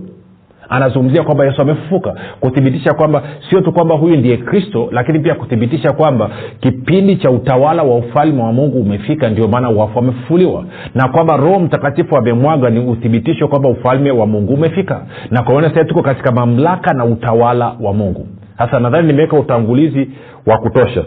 anazungumzia 0.68 1.22
kwamba 1.22 1.44
yesu 1.44 1.62
amefufuka. 1.62 2.14
Kuthibitisha 2.40 2.94
kwamba 2.94 3.22
sio 3.50 3.60
tu 3.60 3.72
kwamba 3.72 3.94
huyu 3.94 4.16
ndiye 4.16 4.36
kristo 4.36 4.88
lakini 4.92 5.18
pia 5.18 5.34
kuthibitisha 5.34 5.92
kwamba 5.92 6.30
kipindi 6.60 7.16
cha 7.16 7.30
utawala 7.30 7.82
wa 7.82 7.96
ufalme 7.96 8.42
wa 8.42 8.52
mungu 8.52 8.80
umefika 8.80 9.28
ndio 9.28 9.48
maana 9.48 9.68
wafu 9.68 9.98
wamefufuliwa. 9.98 10.64
Na 10.94 11.08
kwamba 11.08 11.36
roho 11.36 11.58
mtakatifu 11.60 12.16
amemwaga 12.16 12.70
ni 12.70 12.80
uthibitisho 12.80 13.48
kwamba 13.48 13.68
ufalme 13.68 14.10
wa 14.10 14.26
mungu 14.26 14.54
umefika. 14.54 15.00
Na 15.30 15.42
kwaona 15.42 15.68
sasa 15.68 15.84
tuko 15.84 16.02
katika 16.02 16.32
mamlaka 16.32 16.94
na 16.94 17.04
utawala 17.04 17.76
wa 17.80 17.92
mungu. 17.92 18.26
Sasa 18.58 18.80
nadhani 18.80 19.06
nimeweka 19.06 19.38
utangulizi 19.38 20.10
wa 20.46 20.58
kutosha. 20.58 21.04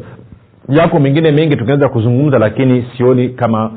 Yako 0.69 0.99
mengine 0.99 1.31
mengi 1.31 1.55
tungeweza 1.55 1.89
kuzungumza 1.89 2.39
lakini 2.39 2.85
sioni 2.97 3.29
kama 3.29 3.71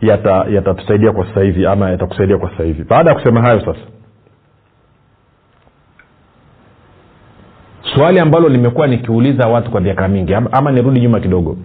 yatatusaidia 0.00 1.06
yata 1.06 1.12
kwa 1.12 1.26
sasa 1.26 1.40
hivi 1.42 1.66
ama 1.66 1.90
yatakusaidia 1.90 2.38
kwa 2.38 2.50
sasa 2.50 2.62
hivi. 2.64 2.84
Baada 2.88 3.10
ya 3.10 3.16
kusema 3.16 3.40
hayo 3.42 3.60
sasa 3.60 3.80
swali 7.94 8.18
ambalo 8.20 8.48
nimekuwa 8.48 8.86
nikiuliza 8.86 9.48
watu 9.48 9.70
kwa 9.70 9.80
miaka 9.80 10.08
mingi 10.08 10.34
ama, 10.34 10.72
nirudi 10.72 11.00
nyuma 11.00 11.20
kidogo. 11.20 11.56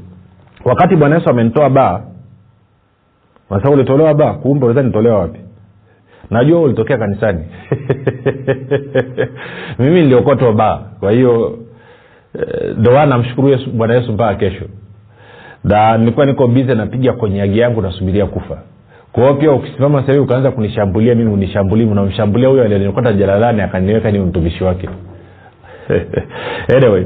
Wakati 0.65 0.95
bwana 0.95 1.15
yesu 1.15 1.29
amenitoa 1.29 1.69
baa 1.69 2.01
sasa 3.49 3.69
ulitolewa 3.69 4.13
baa? 4.13 4.33
Kumbe 4.33 4.65
weza 4.65 4.81
nitolewa 4.83 5.19
wapi? 5.19 5.39
Najua 6.29 6.61
ulitokea 6.61 6.97
kanisani. 6.97 7.45
Mimi 9.79 10.01
niliokotwa 10.01 10.53
baa. 10.53 10.79
Kwa 10.99 11.11
hiyo 11.11 11.59
ndoa 12.77 13.05
namshukuru 13.05 13.57
bwana 13.73 13.93
yesu 13.93 14.13
mpaka 14.13 14.35
kesho. 14.35 14.65
Na 15.63 15.97
nilikuwa 15.97 16.25
niko 16.25 16.47
bize 16.47 16.75
napiga 16.75 17.13
konyagi 17.13 17.59
yangu 17.59 17.81
nasubiria 17.81 18.25
kufa. 18.25 18.57
Kwao 19.11 19.33
pia 19.33 19.51
ukisimama 19.51 20.01
sahivi 20.01 20.19
ukaanza 20.19 20.51
kunishambulia 20.51 21.15
mimi 21.15 21.33
unishambulia 21.33 21.87
unamshambulia 21.87 22.47
huyo 22.49 22.63
alinikota 22.63 23.13
jalalani 23.13 23.61
akaniweka 23.61 24.11
ni 24.11 24.19
mtumishi 24.19 24.63
wake 24.63 24.89
anyway 26.77 27.05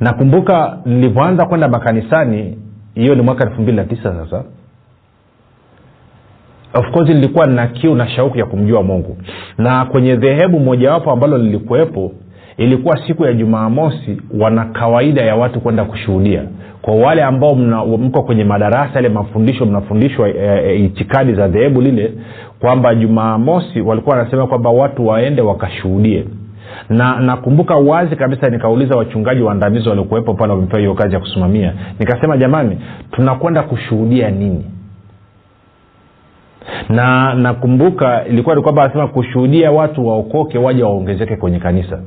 nakumbuka 0.00 0.78
nilivyoanza 0.84 1.46
kwenda 1.46 1.68
makanisani 1.68 2.58
hiyo 2.94 3.14
ni 3.14 3.22
mwaka 3.22 3.44
elfu 3.44 3.62
mbili 3.62 3.76
na 3.76 3.84
tisa 3.84 4.14
sasa. 4.14 4.44
Of 6.74 6.90
course 6.90 7.08
nilikuwa 7.08 7.46
na 7.46 7.66
kiu 7.66 7.94
na 7.94 8.08
shauku 8.08 8.38
ya 8.38 8.46
kumjua 8.46 8.82
mungu. 8.82 9.16
Na 9.58 9.84
kwenye 9.84 10.16
dhehebu 10.16 10.60
mojawapo 10.60 11.10
ambalo 11.10 11.38
lilikuwepo 11.38 12.12
ilikuwa 12.56 13.06
siku 13.06 13.24
ya 13.24 13.32
jumamosi 13.32 14.22
wana 14.40 14.64
kawaida 14.64 15.22
ya 15.22 15.36
watu 15.36 15.60
kwenda 15.60 15.84
kushuhudia. 15.84 16.42
Kwa 16.82 16.94
wale 16.94 17.22
ambao 17.22 17.54
mko 17.98 18.22
kwenye 18.22 18.44
madarasa 18.44 18.90
yale 18.94 19.08
mafundisho 19.08 19.66
mnafundishwa 19.66 20.28
e, 20.28 20.76
itikadi 20.84 21.34
za 21.34 21.48
dhehebu 21.48 21.80
lile 21.80 22.12
kwamba 22.60 22.94
jumamosi 22.94 23.80
walikuwa 23.80 24.16
wanasema 24.16 24.46
kwamba 24.46 24.70
watu 24.70 25.06
waende 25.06 25.42
wakashuhudie 25.42 26.24
na 26.90 27.20
nakumbuka 27.20 27.74
wazi 27.76 28.16
kabisa 28.16 28.50
nikauliza 28.50 28.96
wachungaji 28.96 29.42
waandamizi 29.42 29.88
waliokuwepo 29.88 30.34
pale 30.34 30.52
wamepewa 30.52 30.80
hiyo 30.80 30.94
kazi 30.94 31.14
ya 31.14 31.20
kusimamia. 31.20 31.74
Nikasema 31.98 32.36
jamani 32.36 32.78
tunakwenda 33.10 33.62
kushuhudia 33.62 34.30
nini? 34.30 34.64
Na 36.88 37.34
nakumbuka 37.34 38.24
ilikuwa 38.24 38.54
ni 38.54 38.62
kwamba 38.62 38.82
anasema 38.82 39.08
kushuhudia 39.08 39.70
watu 39.72 40.06
waokoke 40.08 40.58
waja 40.58 40.86
waongezeke 40.86 41.36
kwenye 41.36 41.58
kanisa. 41.58 41.98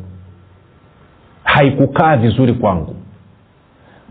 Haikukaa 1.44 2.18
vizuri 2.18 2.54
kwangu. 2.54 2.96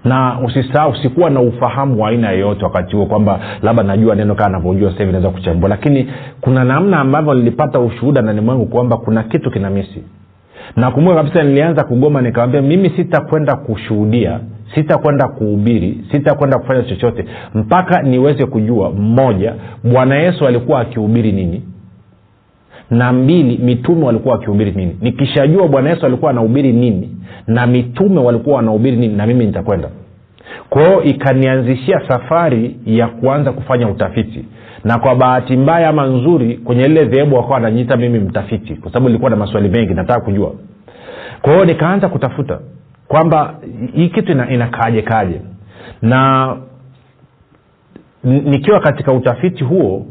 Na 0.05 0.39
usisahau 0.41 0.97
sikuwa 0.97 1.31
na 1.31 1.41
ufahamu 1.41 2.03
wa 2.03 2.09
aina 2.09 2.31
yeyote 2.31 2.65
wakati 2.65 2.97
huo 2.97 3.07
kwamba 3.07 3.41
labda 3.63 3.83
najua 3.83 4.15
neno 4.15 4.35
kaa 4.35 4.49
navyojua 4.49 4.91
hivi 4.91 5.13
naweza 5.13 5.31
kuchambua. 5.31 5.69
Lakini 5.69 6.13
kuna 6.41 6.65
namna 6.65 7.01
ambavyo 7.01 7.35
nilipata 7.35 7.81
ushuhuda 7.81 8.23
ndani 8.23 8.41
mwangu 8.41 8.67
kwamba 8.67 8.97
kuna 8.97 9.23
kitu 9.23 9.51
kina 9.51 9.71
misi 9.71 10.05
nakumbuka 10.77 11.17
kabisa 11.17 11.43
nilianza 11.43 11.85
kugoma 11.85 12.23
nikawambia 12.23 12.63
mimi 12.63 12.91
sitakwenda 12.91 13.57
kushuhudia 13.57 14.41
sitakwenda 14.75 15.29
kuhubiri 15.29 16.05
sitakwenda 16.13 16.59
kufanya 16.59 16.83
chochote 16.83 17.25
mpaka 17.55 18.03
niweze 18.03 18.47
kujua 18.47 18.91
mmoja 18.91 19.55
bwana 19.85 20.17
yesu 20.17 20.47
alikuwa 20.47 20.81
akihubiri 20.81 21.33
nini? 21.33 21.63
Na 22.91 23.13
mbili 23.13 23.59
mitume 23.59 24.05
walikuwa 24.05 24.35
wakihubiri 24.35 24.73
nini? 24.73 24.97
Nikishajua 25.01 25.69
bwana 25.69 25.91
yesu 25.91 26.07
alikuwa 26.07 26.31
anahubiri 26.31 26.73
nini 26.73 27.17
na 27.47 27.67
mitume 27.67 28.21
walikuwa 28.21 28.57
wanahubiri 28.57 28.97
nini 28.97 29.15
na 29.17 29.27
mimi 29.27 29.47
nitakwenda. 29.47 29.89
Kwa 30.71 31.05
ikanianzishia 31.05 32.01
safari 32.09 32.77
ya 32.87 33.07
kuanza 33.09 33.53
kufanya 33.53 33.89
utafiti 33.89 34.45
na 34.85 34.99
kwa 34.99 35.15
bahati 35.17 35.57
mbaya 35.57 35.89
ama 35.89 36.07
nzuri 36.07 36.57
kwenye 36.59 36.89
lile 36.89 37.05
dhehebu 37.05 37.37
wakawa 37.37 37.55
wananyiita 37.55 37.97
mimi 37.97 38.19
mtafiti 38.19 38.75
kwa 38.75 38.93
sababu 38.93 39.09
ilikuwa 39.09 39.31
na 39.31 39.37
maswali 39.37 39.69
mengi 39.69 39.95
nataka 39.95 40.21
kujua. 40.21 40.55
Kwa 41.43 41.53
hiyo 41.53 41.65
nikaanza 41.65 42.09
kutafuta 42.09 42.59
kwamba 43.09 43.55
hii 43.95 44.09
kitu 44.09 44.33
ina, 44.33 44.51
inakaaje 44.51 45.03
kaje 45.03 45.41
na 46.03 46.57
nikiwa 48.25 48.81
katika 48.81 49.13
utafiti 49.13 49.65
huo 49.65 50.07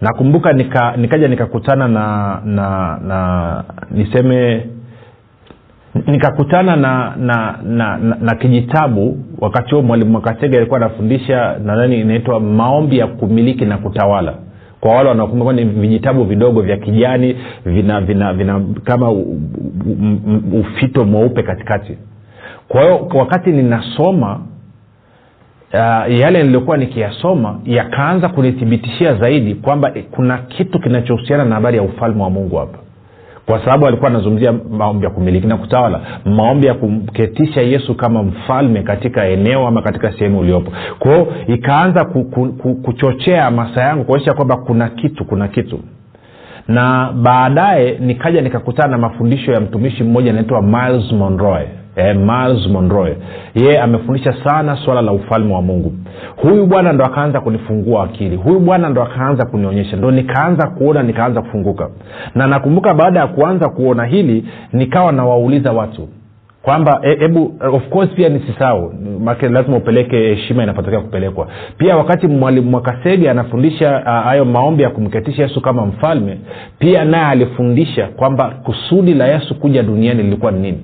nakumbuka 0.00 0.52
nika, 0.52 0.96
nikaja 0.96 1.28
nikakutana 1.28 1.88
na 1.88 2.40
na 2.44 2.98
na 3.06 3.64
niseme 3.90 4.66
nikakutana 6.06 6.76
na 6.76 7.14
na 7.16 7.58
na, 7.64 7.96
na, 7.98 8.16
na 8.20 8.34
kijitabu 8.34 9.18
wakati 9.38 9.70
huo 9.70 9.82
mwalimu 9.82 10.10
makasege 10.10 10.56
alikuwa 10.56 10.80
anafundisha 10.80 11.58
nadhani 11.64 12.00
inaitwa 12.00 12.40
maombi 12.40 12.98
ya 12.98 13.06
kumiliki 13.06 13.64
na 13.64 13.78
kutawala. 13.78 14.34
Kwa 14.80 14.94
wale 14.94 15.08
wanaokumbuka 15.08 15.52
ni 15.52 15.64
vijitabu 15.64 16.24
vidogo 16.24 16.62
vya 16.62 16.76
kijani 16.76 17.36
vina 17.66 18.00
vina 18.00 18.32
vina 18.34 18.60
kama 18.84 19.10
ufito 20.60 21.04
mweupe 21.04 21.42
katikati. 21.42 21.98
Kwa 22.68 22.82
hiyo 22.82 23.08
wakati 23.14 23.50
ninasoma 23.50 24.40
uh, 25.74 26.20
yale 26.20 26.42
niliokuwa 26.42 26.76
nikiyasoma 26.76 27.60
yakaanza 27.64 28.28
kunithibitishia 28.28 29.14
zaidi 29.14 29.54
kwamba 29.54 29.92
kuna 30.10 30.38
kitu 30.38 30.80
kinachohusiana 30.80 31.44
na 31.44 31.54
habari 31.54 31.76
ya 31.76 31.82
ufalme 31.82 32.22
wa 32.22 32.30
mungu 32.30 32.56
hapa 32.56 32.78
kwa 33.46 33.64
sababu 33.64 33.86
alikuwa 33.86 34.10
anazungumzia 34.10 34.52
maombi 34.52 35.04
ya 35.04 35.10
kumiliki 35.10 35.46
na 35.46 35.56
kutawala. 35.56 36.00
Maombi 36.24 36.66
ya 36.66 36.74
kumketisha 36.74 37.60
yesu 37.60 37.94
kama 37.94 38.22
mfalme 38.22 38.82
katika 38.82 39.24
eneo 39.26 39.66
ama 39.68 39.82
katika 39.82 40.12
sehemu 40.12 40.38
uliopo. 40.38 40.72
Kwao 40.98 41.26
ikaanza 41.46 42.04
ku, 42.04 42.24
ku, 42.24 42.46
ku, 42.52 42.74
kuchochea 42.74 43.42
hamasa 43.42 43.80
yangu 43.82 44.04
kuonyesha 44.04 44.34
kwamba 44.34 44.56
kuna 44.56 44.88
kitu 44.88 45.24
kuna 45.24 45.48
kitu. 45.48 45.80
Na 46.68 47.12
baadaye 47.22 47.98
nikaja 48.00 48.40
nikakutana 48.40 48.88
na 48.88 48.98
mafundisho 48.98 49.52
ya 49.52 49.60
mtumishi 49.60 50.04
mmoja 50.04 50.30
anaitwa 50.30 50.62
miles 50.62 51.12
monroy 51.12 51.64
eh, 51.96 52.16
miles 52.16 52.66
monroy 52.68 53.12
yeye 53.54 53.80
amefundisha 53.80 54.34
sana 54.44 54.76
swala 54.76 55.02
la 55.02 55.12
ufalme 55.12 55.54
wa 55.54 55.62
mungu. 55.62 55.92
Huyu 56.36 56.66
bwana 56.66 56.92
ndo 56.92 57.04
akaanza 57.04 57.40
kunifungua 57.40 58.04
akili. 58.04 58.36
Huyu 58.36 58.60
bwana 58.60 58.88
ndo 58.88 59.02
akaanza 59.02 59.46
kunionyesha. 59.46 59.96
Ndo 59.96 60.10
nikaanza 60.10 60.66
kuona 60.66 61.02
nikaanza 61.02 61.42
kufunguka. 61.42 61.88
Na 62.34 62.46
nakumbuka 62.46 62.94
baada 62.94 63.20
ya 63.20 63.26
kuanza 63.26 63.68
kuona 63.68 64.04
hili 64.04 64.44
nikawa 64.72 65.12
nawauliza 65.12 65.72
watu 65.72 66.08
kwamba 66.62 67.00
hebu 67.18 67.54
e, 67.64 67.66
of 67.66 67.88
course 67.88 68.10
pia 68.10 68.28
nisisau 68.28 68.94
lazima 69.50 69.76
upeleke 69.76 70.16
heshima 70.16 70.62
inapotokea 70.62 71.00
kupelekwa. 71.00 71.46
Pia 71.78 71.96
wakati 71.96 72.26
mwalimu 72.26 72.70
mwakasege 72.70 73.30
anafundisha 73.30 73.98
hayo 73.98 74.42
uh, 74.42 74.48
maombi 74.48 74.82
ya 74.82 74.90
kumketisha 74.90 75.42
yesu 75.42 75.60
kama 75.60 75.86
mfalme 75.86 76.38
pia 76.78 77.04
naye 77.04 77.24
alifundisha 77.24 78.06
kwamba 78.06 78.50
kusudi 78.62 79.14
la 79.14 79.26
yesu 79.26 79.54
kuja 79.60 79.82
duniani 79.82 80.22
lilikuwa 80.22 80.52
ni 80.52 80.60
nini 80.60 80.78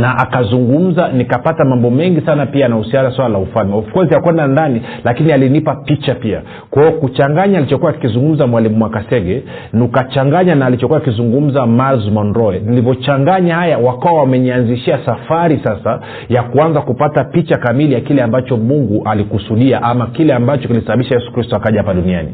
na 0.00 0.18
akazungumza 0.18 1.08
nikapata 1.08 1.64
mambo 1.64 1.90
mengi 1.90 2.20
sana 2.20 2.46
pia 2.46 2.62
yanahusiana 2.62 3.10
swala 3.10 3.28
la 3.32 3.38
ufalme. 3.38 3.74
Of 3.76 3.92
course 3.92 4.12
yakwenda 4.12 4.46
ndani 4.46 4.82
lakini 5.04 5.32
alinipa 5.32 5.74
picha 5.74 6.14
pia. 6.14 6.42
Kwao 6.70 6.92
kuchanganya 6.92 7.58
alichokuwa 7.58 7.90
akizungumza 7.90 8.46
mwalimu 8.46 8.76
mwakasege 8.76 9.42
nikachanganya 9.72 10.54
na 10.54 10.66
alichokuwa 10.66 10.98
akizungumza 11.00 11.66
mars 11.66 12.04
monroe. 12.12 12.58
Nilivyochanganya 12.58 13.54
haya 13.56 13.78
wakawa 13.78 14.20
wamenianzishia 14.20 14.98
safari 15.06 15.60
sasa 15.64 16.00
ya 16.28 16.42
kuanza 16.42 16.80
kupata 16.80 17.24
picha 17.24 17.56
kamili 17.58 17.94
ya 17.94 18.00
kile 18.00 18.22
ambacho 18.22 18.56
mungu 18.56 19.02
alikusudia 19.04 19.82
ama 19.82 20.06
kile 20.06 20.34
ambacho 20.34 20.68
kilisababisha 20.68 21.14
yesu 21.14 21.32
kristo 21.32 21.56
akaja 21.56 21.78
hapa 21.78 21.94
duniani 21.94 22.28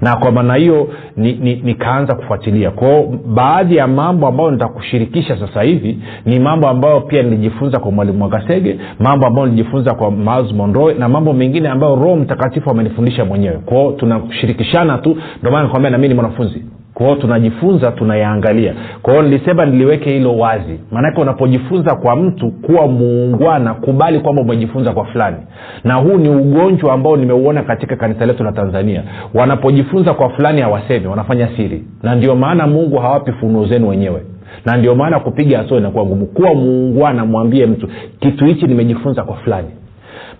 na 0.00 0.16
kwa 0.16 0.30
maana 0.32 0.54
hiyo 0.54 0.88
nikaanza 1.16 2.12
ni, 2.12 2.18
ni 2.18 2.22
kufuatilia. 2.22 2.70
Kwao 2.70 3.14
baadhi 3.26 3.76
ya 3.76 3.86
mambo 3.86 4.26
ambayo 4.26 4.50
nitakushirikisha 4.50 5.38
sasa 5.38 5.62
hivi 5.62 5.98
ni 6.26 6.38
mambo 6.38 6.68
ambayo 6.68 7.00
pia 7.00 7.22
nilijifunza 7.22 7.78
kwa 7.78 7.90
mwalimu 7.92 8.24
wakasege 8.24 8.78
mambo 8.98 9.26
ambayo 9.26 9.46
nilijifunza 9.46 9.94
kwa 9.94 10.10
miles 10.10 10.52
monroe 10.52 10.94
na 10.94 11.08
mambo 11.08 11.32
mengine 11.32 11.68
ambayo 11.68 11.94
roho 11.96 12.16
mtakatifu 12.16 12.70
amenifundisha 12.70 13.24
mwenyewe. 13.24 13.58
Kwao 13.58 13.92
tunashirikishana 13.92 14.98
tu 14.98 15.16
ndomana 15.42 15.64
nikwambia 15.64 15.90
nami 15.90 16.08
ni 16.08 16.14
mwanafunzi 16.14 16.64
kwao 16.94 17.14
tunajifunza 17.16 17.90
tunayaangalia. 17.92 18.74
Kwa 19.02 19.22
nilisema 19.22 19.66
niliweke 19.66 20.10
hilo 20.10 20.36
wazi. 20.38 20.80
Maanake 20.92 21.20
unapojifunza 21.20 21.94
kwa 21.94 22.16
mtu 22.16 22.50
kuwa 22.50 22.86
muungwana 22.88 23.74
kubali 23.74 24.18
kwamba 24.20 24.42
umejifunza 24.42 24.92
kwa 24.92 25.04
fulani. 25.04 25.36
Na 25.84 25.94
huu 25.94 26.16
ni 26.18 26.28
ugonjwa 26.28 26.94
ambao 26.94 27.16
nimeuona 27.16 27.62
katika 27.62 27.96
kanisa 27.96 28.26
letu 28.26 28.44
la 28.44 28.52
tanzania. 28.52 29.02
Wanapojifunza 29.34 30.14
kwa 30.14 30.30
fulani 30.30 30.60
hawasemi 30.60 31.06
wanafanya 31.06 31.48
siri. 31.56 31.84
Na 32.02 32.14
ndio 32.14 32.36
maana 32.36 32.66
mungu 32.66 32.98
hawapi 32.98 33.32
funuo 33.32 33.66
zenu 33.66 33.88
wenyewe. 33.88 34.22
Na 34.64 34.76
ndio 34.76 34.94
maana 34.94 35.20
kupiga 35.20 35.58
hatua 35.58 35.78
inakuwa 35.78 36.04
ngumu. 36.06 36.26
Kuwa 36.26 36.54
muungwana 36.54 37.24
mwambie 37.24 37.66
mtu 37.66 37.88
kitu 38.20 38.44
hichi 38.44 38.66
nimejifunza 38.66 39.22
kwa 39.22 39.36
fulani. 39.36 39.68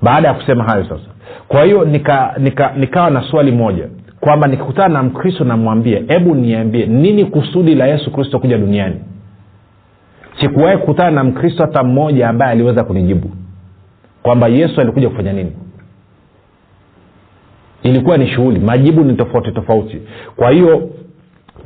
Baada 0.02 0.28
ya 0.28 0.34
kusema 0.34 0.64
hayo 0.64 0.84
sasa. 0.84 1.10
Kwa 1.48 1.64
hiyo 1.64 1.84
nika, 1.84 2.34
nika, 2.38 2.72
nikawa 2.76 3.10
na 3.10 3.22
swali 3.30 3.52
moja 3.52 3.84
kwamba 4.20 4.46
nikikutana 4.48 4.88
na 4.94 5.02
mkristo 5.02 5.44
namwambia 5.44 6.02
hebu 6.08 6.34
niambie 6.34 6.86
nini 6.86 7.24
kusudi 7.24 7.74
la 7.74 7.86
yesu 7.86 8.10
kristo 8.12 8.38
kuja 8.38 8.58
duniani? 8.58 8.96
Sikuwahi 10.40 10.78
kukutana 10.78 11.10
na 11.10 11.24
mkristo 11.24 11.62
hata 11.62 11.82
mmoja 11.82 12.28
ambaye 12.28 12.52
aliweza 12.52 12.84
kunijibu 12.84 13.30
kwamba 14.22 14.48
yesu 14.48 14.80
alikuja 14.80 15.08
kufanya 15.08 15.32
nini. 15.32 15.52
Ilikuwa 17.82 18.16
ni 18.18 18.26
shughuli 18.28 18.60
majibu 18.60 19.04
ni 19.04 19.14
tofauti 19.14 19.52
tofauti. 19.52 20.02
Kwa 20.36 20.50
hiyo 20.50 20.90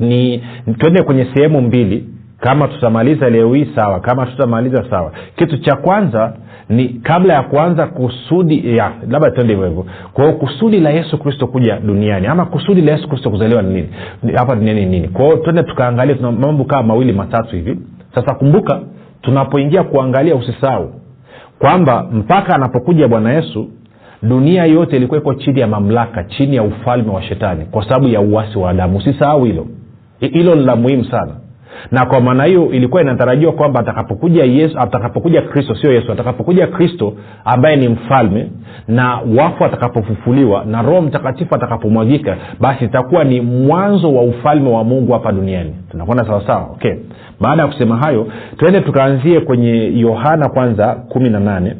ni 0.00 0.44
twende 0.78 1.02
kwenye 1.02 1.26
sehemu 1.34 1.60
mbili 1.60 2.08
kama 2.40 2.68
tutamaliza 2.68 3.30
leo 3.30 3.54
hii 3.54 3.68
sawa 3.74 4.00
kama 4.00 4.26
tutamaliza 4.26 4.90
sawa. 4.90 5.12
Kitu 5.36 5.58
cha 5.58 5.76
kwanza 5.76 6.36
ni 6.68 6.88
kabla 6.88 7.34
ya 7.34 7.42
kuanza 7.42 7.86
kusudi 7.86 8.76
ya 8.76 8.92
labda 9.10 9.30
tuende 9.30 9.52
hivyo 9.54 9.68
hivyo. 9.68 9.86
Kwa 10.12 10.32
kusudi 10.32 10.80
la 10.80 10.90
yesu 10.90 11.18
kristo 11.18 11.46
kuja 11.46 11.80
duniani 11.80 12.26
ama 12.26 12.44
kusudi 12.44 12.80
la 12.80 12.92
yesu 12.92 13.08
kristo 13.08 13.30
kuzaliwa 13.30 13.62
ni 13.62 13.74
nini? 13.74 13.88
Hapa 14.36 14.54
duniani 14.54 14.80
ni 14.80 14.86
nini? 14.86 15.08
Kwa 15.08 15.36
twende 15.36 15.62
tukaangalia 15.62 16.14
tuna 16.14 16.32
mambo 16.32 16.64
kama 16.64 16.82
mawili 16.82 17.12
matatu 17.12 17.56
hivi. 17.56 17.78
Sasa 18.14 18.34
kumbuka 18.34 18.80
tunapoingia 19.22 19.82
kuangalia 19.82 20.34
usisahau 20.36 20.92
kwamba 21.58 22.06
mpaka 22.12 22.54
anapokuja 22.54 23.08
bwana 23.08 23.32
yesu 23.32 23.68
dunia 24.22 24.64
yote 24.64 24.96
ilikuwa 24.96 25.20
iko 25.20 25.34
chini 25.34 25.60
ya 25.60 25.66
mamlaka 25.66 26.24
chini 26.24 26.56
ya 26.56 26.62
ufalme 26.62 27.10
wa 27.12 27.22
shetani 27.22 27.64
kwa 27.64 27.84
sababu 27.84 28.08
ya 28.08 28.20
uwasi 28.20 28.58
wa 28.58 28.70
adamu. 28.70 28.98
Usisahau 28.98 29.44
hilo. 29.44 29.66
Hilo 30.20 30.54
ni 30.54 30.64
la 30.64 30.76
muhimu 30.76 31.04
sana 31.04 31.32
na 31.90 32.06
kwa 32.06 32.20
maana 32.20 32.44
hiyo 32.44 32.70
ilikuwa 32.72 33.02
inatarajiwa 33.02 33.52
kwamba 33.52 33.80
atakapokuja 33.80 34.44
yesu 34.44 34.78
atakapokuja 34.78 35.42
kristo 35.42 35.74
sio 35.74 35.92
yesu 35.92 36.12
atakapokuja 36.12 36.66
kristo 36.66 37.12
ambaye 37.44 37.76
ni 37.76 37.88
mfalme 37.88 38.50
na 38.88 39.20
wafu 39.38 39.64
atakapofufuliwa 39.64 40.64
na 40.64 40.82
roho 40.82 41.02
mtakatifu 41.02 41.54
atakapomwagika 41.54 42.36
basi 42.60 42.84
itakuwa 42.84 43.24
ni 43.24 43.40
mwanzo 43.40 44.14
wa 44.14 44.22
ufalme 44.22 44.70
wa 44.70 44.84
mungu 44.84 45.12
hapa 45.12 45.32
duniani. 45.32 45.74
Tunakwenda 45.90 46.24
sawasawa 46.26 46.68
okay. 46.72 46.94
Baada 47.40 47.62
ya 47.62 47.68
kusema 47.68 47.96
hayo 47.96 48.26
tuende 48.56 48.80
tukaanzie 48.80 49.40
kwenye 49.40 50.00
yohana 50.00 50.48
kwanza 50.48 50.94
kumi 50.94 51.30
na 51.30 51.40
nane. 51.40 51.76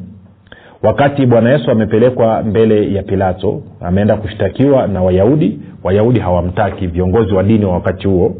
Wakati 0.83 1.27
bwana 1.27 1.51
yesu 1.53 1.71
amepelekwa 1.71 2.43
mbele 2.43 2.93
ya 2.95 3.03
pilato 3.03 3.63
ameenda 3.81 4.17
kushtakiwa 4.17 4.87
na 4.87 5.03
wayahudi. 5.03 5.59
Wayahudi 5.85 6.21
hawamtaki 6.21 6.87
viongozi 6.87 7.35
wa 7.35 7.43
dini 7.43 7.65
wa 7.65 7.73
wakati 7.73 8.09
huo 8.09 8.35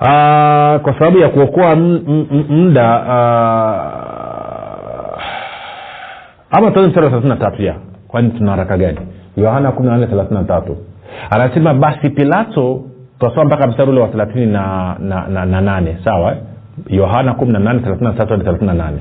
Uh, 0.00 0.06
kwa 0.80 0.94
sababu 0.98 1.18
ya 1.18 1.28
kuokoa 1.28 1.76
muda 2.48 3.00
uh, 3.00 3.06
ama 6.50 6.70
tuanze 6.70 6.88
mstari 6.88 7.06
wa 7.06 7.10
thelathini 7.10 7.36
tatu 7.36 7.62
ya 7.62 7.74
kwani 8.08 8.30
tuna 8.30 8.50
haraka 8.50 8.76
gani? 8.78 8.98
Yohana 9.36 9.72
kumi 9.72 9.88
na 9.88 9.94
nane 9.94 10.06
thelathini 10.06 10.40
na 10.40 10.46
tatu. 10.46 10.76
Anasema 11.30 11.74
basi 11.74 12.10
pilato 12.10 12.84
tunasoma 13.18 13.44
mpaka 13.44 13.66
mstari 13.66 13.90
ule 13.90 14.00
wa 14.00 14.08
thelathini 14.08 14.46
na, 14.46 14.96
na, 14.98 15.26
na, 15.28 15.44
na 15.46 15.60
nane. 15.60 15.96
Sawa 16.04 16.36
yohana 16.88 17.32
18 17.32 18.92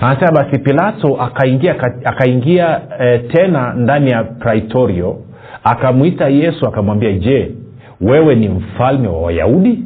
anasema 0.00 0.32
basi 0.32 0.58
pilato 0.58 1.16
akaingia 1.22 1.74
akaingia 2.04 2.80
e, 3.00 3.18
tena 3.18 3.74
ndani 3.74 4.10
ya 4.10 4.24
praitorio 4.24 5.16
akamwita 5.64 6.28
yesu 6.28 6.66
akamwambia 6.66 7.12
je 7.12 7.52
wewe 8.00 8.34
ni 8.34 8.48
mfalme 8.48 9.08
wa 9.08 9.20
wayahudi 9.22 9.84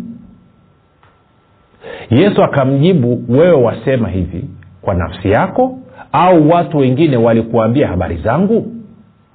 yesu 2.10 2.42
akamjibu 2.42 3.22
wewe 3.28 3.62
wasema 3.62 4.08
hivi 4.08 4.44
kwa 4.82 4.94
nafsi 4.94 5.30
yako 5.30 5.78
au 6.12 6.50
watu 6.50 6.78
wengine 6.78 7.16
walikuambia 7.16 7.88
habari 7.88 8.16
zangu? 8.16 8.66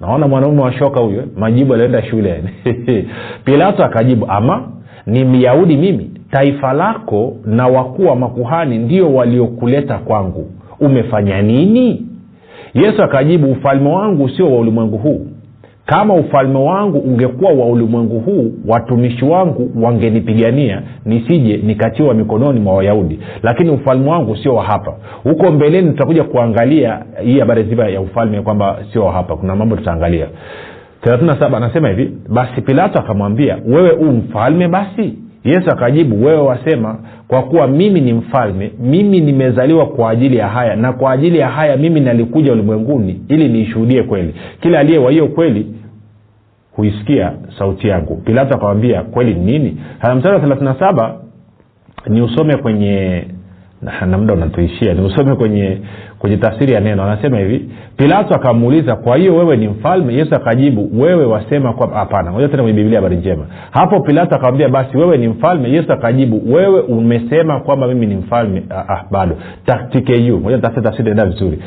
Naona 0.02 0.28
mwanaume 0.28 0.62
wa 0.62 0.74
shoka 0.74 1.00
huyo 1.00 1.24
majibu 1.38 1.74
alienda 1.74 2.04
shule. 2.04 2.44
Pilato 3.46 3.84
akajibu 3.86 4.26
ama 4.30 4.68
ni 5.06 5.24
myahudi 5.26 5.78
mimi. 5.78 6.10
Taifa 6.32 6.74
lako 6.74 7.34
na 7.46 7.68
wakuu 7.68 8.06
wa 8.06 8.16
makuhani 8.16 8.78
ndio 8.78 9.14
waliokuleta 9.14 9.98
kwangu. 9.98 10.52
Umefanya 10.80 11.42
nini? 11.42 12.06
Yesu 12.74 13.04
akajibu 13.04 13.52
ufalme 13.52 13.90
wangu 13.90 14.30
sio 14.30 14.52
wa 14.54 14.60
ulimwengu 14.60 14.98
huu 14.98 15.28
kama 15.86 16.14
ufalme 16.14 16.60
wangu 16.60 16.98
ungekuwa 17.00 17.52
wa 17.52 17.66
ulimwengu 17.66 18.20
huu 18.20 18.52
watumishi 18.68 19.26
wangu 19.26 19.72
wangenipigania 19.86 20.82
nisije 21.06 21.58
nikatiwa 21.58 22.14
mikononi 22.14 22.60
mwa 22.60 22.74
wayahudi. 22.76 23.20
Lakini 23.44 23.70
ufalme 23.70 24.10
wangu 24.10 24.36
sio 24.38 24.56
wa 24.56 24.64
hapa. 24.64 24.94
Huko 25.24 25.52
mbeleni 25.52 25.92
tutakuja 25.92 26.24
kuangalia 26.24 27.00
hii 27.24 27.40
habari 27.40 27.64
zima 27.64 27.88
ya 27.88 28.02
ufalme 28.02 28.42
kwamba 28.42 28.80
sio 28.94 29.06
wa 29.06 29.12
hapa. 29.14 29.36
Kuna 29.36 29.56
mambo 29.56 29.76
tutaangalia. 29.76 30.28
37 31.06 31.56
anasema 31.56 31.90
hivi 31.90 32.12
basi 32.30 32.62
pilato 32.62 33.00
akamwambia 33.00 33.58
wewe 33.68 33.90
huu 33.96 34.12
mfalme 34.12 34.68
basi 34.68 35.14
yesu 35.44 35.70
akajibu 35.72 36.26
wewe 36.26 36.42
wasema 36.42 37.00
kwa 37.28 37.44
kuwa 37.44 37.68
mimi 37.68 38.02
ni 38.02 38.14
mfalme 38.14 38.72
mimi 38.80 39.22
nimezaliwa 39.22 39.86
kwa 39.86 40.10
ajili 40.10 40.38
ya 40.38 40.48
haya 40.48 40.76
na 40.76 40.94
kwa 40.94 41.12
ajili 41.12 41.38
ya 41.38 41.50
haya 41.50 41.78
mimi 41.78 42.00
nalikuja 42.00 42.52
ulimwenguni 42.52 43.22
ili 43.28 43.50
niishuhudie 43.50 44.04
kweli. 44.04 44.36
Kila 44.62 44.80
aliye 44.80 44.98
wa 44.98 45.28
kweli 45.28 45.68
huisikia 46.72 47.34
sauti 47.58 47.88
yangu. 47.88 48.16
Pilato 48.16 48.56
akamwambia 48.56 49.02
kweli 49.04 49.34
ni 49.34 49.46
nini? 49.52 49.78
Mstari 50.16 50.36
wa 50.36 50.56
37 50.56 51.14
ni 52.08 52.22
usome 52.22 52.58
kwenye 52.58 53.24
na 54.06 54.18
muda 54.18 54.34
unatuishia 54.34 54.94
ni 54.94 55.02
usome 55.02 55.36
kwenye 55.36 55.78
kwenye 56.24 56.38
tafsiri 56.38 56.74
ya 56.74 56.80
neno. 56.80 57.04
Anasema 57.04 57.40
hivi 57.40 57.70
pilato 57.98 58.36
akamuuliza 58.36 58.96
kwa 58.96 59.18
hiyo 59.18 59.36
wewe 59.36 59.58
ni 59.58 59.68
mfalme? 59.68 60.14
Yesu 60.14 60.36
akajibu 60.36 61.02
wewe 61.02 61.26
wasema 61.26 61.74
hapana. 61.94 62.32
Moja 62.32 62.48
tena 62.48 62.64
kwenye 62.64 62.78
biblia 62.78 62.98
habari 63.00 63.16
njema. 63.16 63.46
Hapo 63.72 64.00
pilato 64.00 64.36
akamwambia 64.36 64.70
basi 64.70 64.98
wewe 64.98 65.18
ni 65.18 65.28
mfalme? 65.28 65.70
Yesu 65.70 65.94
akajibu 65.94 66.54
wewe 66.54 66.82
umesema 66.82 67.60
kwamba 67.60 67.88
mimi 67.88 68.06
ni 68.06 68.16
mfalme. 68.16 68.64
Ah, 68.70 68.94
ah, 68.94 69.06
bado. 69.12 69.36
Tafsiri 69.66 70.82
tafsiri 70.84 71.10
enda 71.12 71.26
vizuri. 71.26 71.60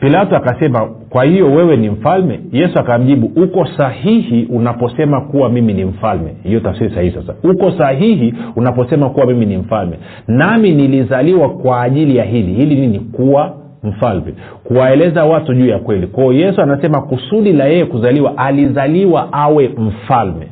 Pilato 0.00 0.36
akasema 0.36 0.88
kwa 1.10 1.24
hiyo 1.24 1.46
wewe 1.52 1.76
ni 1.76 1.90
mfalme? 1.90 2.40
Yesu 2.52 2.78
akamjibu 2.78 3.42
uko 3.42 3.66
sahihi 3.76 4.48
unaposema 4.50 5.20
kuwa 5.20 5.50
mimi 5.50 5.72
ni 5.74 5.84
mfalme. 5.84 6.34
Hiyo 6.42 6.60
tafsiri 6.60 6.94
sahihi 6.94 7.14
sasa. 7.14 7.34
Uko 7.44 7.70
sahihi 7.70 8.34
unaposema 8.56 9.10
kuwa 9.10 9.26
mimi 9.26 9.46
ni 9.46 9.56
mfalme. 9.56 9.96
Nami 10.28 10.72
nilizaliwa 10.74 11.48
kwa 11.50 11.82
ajili 11.82 12.16
ya 12.16 12.24
hili. 12.24 12.52
Hili 12.52 12.76
nini? 12.80 12.98
Kuwa 13.00 13.61
mfalme. 13.82 14.34
Kuwaeleza 14.64 15.24
watu 15.24 15.54
juu 15.54 15.66
ya 15.66 15.78
kweli. 15.78 16.06
Kwao 16.06 16.32
yesu 16.32 16.62
anasema 16.62 17.02
kusudi 17.02 17.52
la 17.52 17.64
yeye 17.64 17.84
kuzaliwa 17.84 18.38
alizaliwa 18.38 19.32
awe 19.32 19.68
mfalme. 19.78 20.48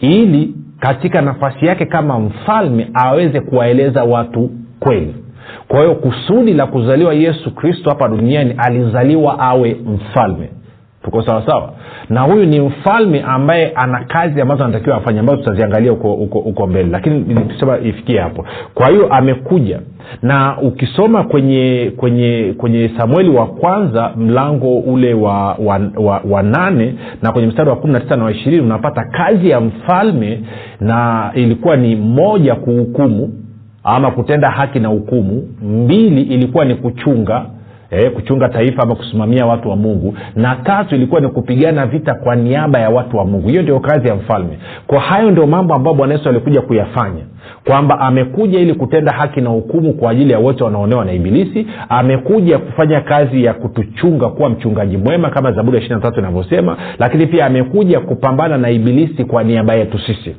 Ili 0.00 0.54
katika 0.80 1.22
nafasi 1.22 1.66
yake 1.66 1.86
kama 1.86 2.18
mfalme 2.20 2.88
aweze 2.94 3.40
kuwaeleza 3.40 4.04
watu 4.04 4.50
kweli. 4.80 5.14
Kwa 5.68 5.80
hiyo 5.80 5.94
kusudi 5.94 6.52
la 6.52 6.66
kuzaliwa 6.66 7.14
yesu 7.14 7.54
kristo 7.54 7.90
hapa 7.90 8.08
duniani 8.08 8.54
alizaliwa 8.58 9.38
awe 9.38 9.76
mfalme 9.94 10.48
tuko 11.04 11.22
sawasawa 11.22 11.72
na 12.08 12.20
huyu 12.20 12.46
ni 12.46 12.60
mfalme 12.60 13.22
ambaye 13.26 13.72
ana 13.74 14.04
kazi 14.04 14.40
ambazo 14.40 14.64
anatakiwa 14.64 14.96
afanye 14.96 15.20
ambazo 15.20 15.38
tutaziangalia 15.38 15.90
huko 15.92 16.66
mbele. 16.66 16.88
Lakini 16.90 17.34
tusema 17.34 17.78
ifikie 17.78 18.18
hapo. 18.20 18.46
Kwa 18.74 18.88
hiyo 18.88 19.08
amekuja. 19.14 19.80
Na 20.22 20.58
ukisoma 20.62 21.24
kwenye 21.24 21.92
kwenye 21.96 22.54
kwenye 22.58 22.90
samueli 22.96 23.30
wa 23.30 23.46
kwanza 23.46 24.12
mlango 24.16 24.78
ule 24.78 25.14
wa, 25.14 25.54
wa, 25.54 25.80
wa, 25.96 26.20
wa 26.30 26.42
nane 26.42 26.94
na 27.22 27.32
kwenye 27.32 27.48
mstari 27.48 27.70
wa 27.70 27.76
kumi 27.76 27.92
na 27.92 28.00
tisa 28.00 28.16
na 28.16 28.24
wa 28.24 28.30
ishirini 28.32 28.62
unapata 28.62 29.04
kazi 29.04 29.50
ya 29.50 29.60
mfalme 29.60 30.40
na 30.80 31.30
ilikuwa 31.34 31.76
ni 31.76 31.96
moja 31.96 32.54
kuhukumu 32.54 33.32
ama 33.84 34.10
kutenda 34.10 34.50
haki 34.50 34.80
na 34.80 34.88
hukumu. 34.88 35.48
Mbili 35.62 36.22
ilikuwa 36.22 36.64
ni 36.64 36.74
kuchunga 36.74 37.46
eh, 37.96 38.10
kuchunga 38.12 38.48
taifa 38.48 38.82
ama 38.82 38.94
kusimamia 38.94 39.46
watu 39.46 39.68
wa 39.70 39.76
mungu. 39.76 40.14
Na 40.36 40.56
tatu 40.56 40.94
ilikuwa 40.94 41.20
ni 41.20 41.28
kupigana 41.28 41.86
vita 41.86 42.14
kwa 42.14 42.36
niaba 42.36 42.78
ya 42.78 42.90
watu 42.90 43.16
wa 43.16 43.24
mungu. 43.24 43.48
Hiyo 43.48 43.62
ndio 43.62 43.80
kazi 43.80 44.08
ya 44.08 44.14
mfalme. 44.14 44.58
Kwa 44.86 45.00
hayo 45.00 45.30
ndio 45.30 45.46
mambo 45.46 45.74
ambayo 45.74 45.96
bwana 45.96 46.14
yesu 46.14 46.28
alikuja 46.28 46.60
kuyafanya. 46.60 47.22
Kwamba 47.64 48.00
amekuja 48.00 48.58
ili 48.60 48.74
kutenda 48.74 49.12
haki 49.12 49.40
na 49.40 49.50
hukumu 49.50 49.92
kwa 49.92 50.10
ajili 50.10 50.32
ya 50.32 50.38
wote 50.38 50.64
wanaonewa 50.64 51.04
na 51.04 51.12
ibilisi. 51.12 51.66
Amekuja 51.88 52.58
kufanya 52.58 53.00
kazi 53.00 53.44
ya 53.44 53.54
kutuchunga 53.54 54.28
kuwa 54.28 54.48
mchungaji 54.50 54.96
mwema 54.96 55.30
kama 55.30 55.52
zaburi 55.52 55.76
ya 55.76 55.82
ishiri 55.84 56.00
tatu 56.00 56.20
inavyosema. 56.20 56.76
Lakini 56.98 57.26
pia 57.26 57.46
amekuja 57.46 58.00
kupambana 58.00 58.58
na 58.58 58.70
ibilisi 58.70 59.24
kwa 59.24 59.42
niaba 59.44 59.74
yetu 59.74 59.98
sisi 59.98 60.36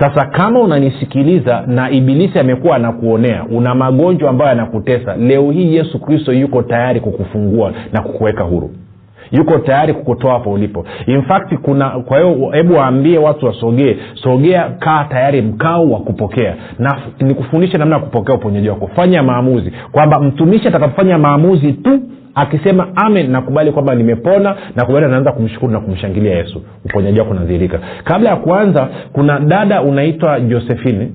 sasa 0.00 0.26
kama 0.26 0.60
unanisikiliza 0.60 1.62
na 1.66 1.90
ibilisi 1.90 2.38
amekuwa 2.38 2.76
anakuonea 2.76 3.44
una 3.50 3.74
magonjwa 3.74 4.30
ambayo 4.30 4.48
yanakutesa 4.48 5.16
leo 5.16 5.50
hii 5.50 5.74
yesu 5.74 5.98
kristo 6.00 6.32
yuko 6.32 6.62
tayari 6.62 7.00
kukufungua 7.00 7.72
na 7.92 8.02
kukuweka 8.02 8.42
huru 8.44 8.70
yuko 9.32 9.58
tayari 9.58 9.94
kukutoa 9.94 10.32
hapo 10.32 10.52
ulipo. 10.52 10.84
In 11.06 11.22
fact 11.22 11.54
kuna 11.54 11.90
kwa 11.90 12.18
hiyo 12.20 12.50
hebu 12.52 12.74
waambie 12.74 13.18
watu 13.18 13.46
wasogee. 13.46 13.96
Sogea 14.14 14.70
kaa 14.78 15.04
tayari 15.04 15.42
mkao 15.42 15.90
wa 15.90 16.00
kupokea. 16.00 16.54
Na 16.78 16.98
nikufundishe 17.20 17.78
namna 17.78 17.96
ya 17.96 18.02
kupokea 18.02 18.34
uponyaji 18.34 18.68
wako. 18.68 18.90
Fanya 18.96 19.22
maamuzi. 19.22 19.72
Kwamba 19.92 20.20
mtumishi 20.20 20.68
atakapofanya 20.68 21.18
maamuzi 21.18 21.72
tu 21.72 22.00
akisema 22.34 22.88
amen 22.96 23.30
nakubali 23.30 23.72
kwamba 23.72 23.94
nimepona 23.94 24.56
nakubali 24.76 25.06
anaanza 25.06 25.32
kumshukuru 25.32 25.72
na 25.72 25.80
kumshangilia 25.80 26.36
yesu. 26.36 26.62
Uponyaji 26.84 27.18
wako 27.20 27.30
unadhihirika. 27.30 27.80
Kabla 28.04 28.30
ya 28.30 28.36
kuanza 28.36 28.88
kuna 29.12 29.40
dada 29.40 29.82
unaitwa 29.82 30.40
josephine 30.40 31.08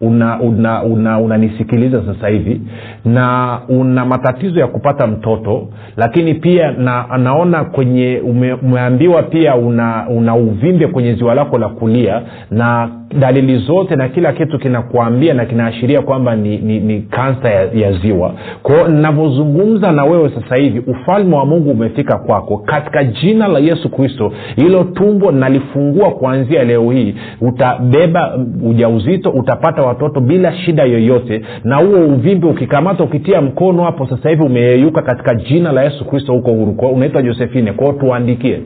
unanisikiliza 0.00 0.82
una, 0.82 0.82
una, 0.82 1.18
una 1.18 2.14
sasa 2.14 2.28
hivi 2.28 2.60
na 3.04 3.58
una 3.68 4.04
matatizo 4.04 4.60
ya 4.60 4.66
kupata 4.66 5.06
mtoto 5.06 5.68
lakini 5.96 6.34
pia 6.34 6.72
na 6.72 7.18
naona 7.18 7.64
kwenye 7.64 8.20
ume, 8.24 8.52
umeambiwa 8.52 9.22
pia 9.22 9.56
una, 9.56 10.08
una 10.08 10.34
uvimbe 10.34 10.86
kwenye 10.86 11.14
ziwa 11.14 11.34
lako 11.34 11.58
la 11.58 11.68
kulia 11.68 12.22
na 12.50 12.88
dalili 13.18 13.58
zote 13.58 13.96
na 13.96 14.08
kila 14.08 14.32
kitu 14.32 14.58
kinakuambia 14.58 15.34
na 15.34 15.44
kinaashiria 15.44 16.02
kwamba 16.02 16.36
ni, 16.36 16.58
ni, 16.58 16.80
ni 16.80 17.00
kansa 17.00 17.50
ya, 17.50 17.60
ya 17.74 17.92
ziwa. 17.92 18.34
Kwao 18.62 18.88
navyozungumza 18.88 19.92
na 19.92 20.04
wewe 20.04 20.30
sasa 20.30 20.62
hivi 20.62 20.78
ufalme 20.78 21.36
wa 21.36 21.46
mungu 21.46 21.70
umefika 21.70 22.18
kwako. 22.18 22.58
Katika 22.58 23.04
jina 23.04 23.48
la 23.48 23.58
yesu 23.58 23.88
kristo 23.90 24.32
hilo 24.56 24.84
tumbo 24.84 25.32
nalifungua 25.32 26.10
kuanzia 26.10 26.64
leo 26.64 26.90
hii. 26.90 27.14
Utabeba 27.40 28.38
ujauzito 28.62 29.30
utapata 29.30 29.82
watoto 29.90 30.20
bila 30.20 30.52
shida 30.56 30.84
yoyote 30.84 31.42
na 31.64 31.76
huo 31.76 31.98
uvimbe 32.06 32.46
ukikamata 32.46 33.04
ukitia 33.04 33.40
mkono 33.40 33.82
hapo 33.84 34.06
sasa 34.06 34.28
hivi 34.30 34.42
umeyeyuka 34.42 35.02
katika 35.02 35.34
jina 35.34 35.72
la 35.72 35.82
yesu 35.82 36.04
kristo 36.04 36.32
huko 36.32 36.50
huru. 36.50 36.72
Unaitwa 36.92 37.22
josefine 37.22 37.72
kwao 37.72 37.92
tuandikie. 37.92 38.60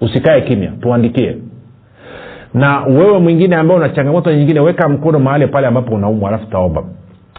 Usikae 0.00 0.40
kimya 0.40 0.70
tuandikie. 0.80 1.36
Na 2.54 2.80
wewe 2.80 3.18
mwingine 3.18 3.56
ambao 3.56 3.76
una 3.76 3.88
changamoto 3.88 4.32
nyingine 4.32 4.60
weka 4.60 4.88
mkono 4.88 5.18
mahali 5.18 5.46
pale 5.46 5.66
ambapo 5.66 5.94
unaumwa 5.94 6.28
alafu 6.28 6.46
taomba. 6.46 6.84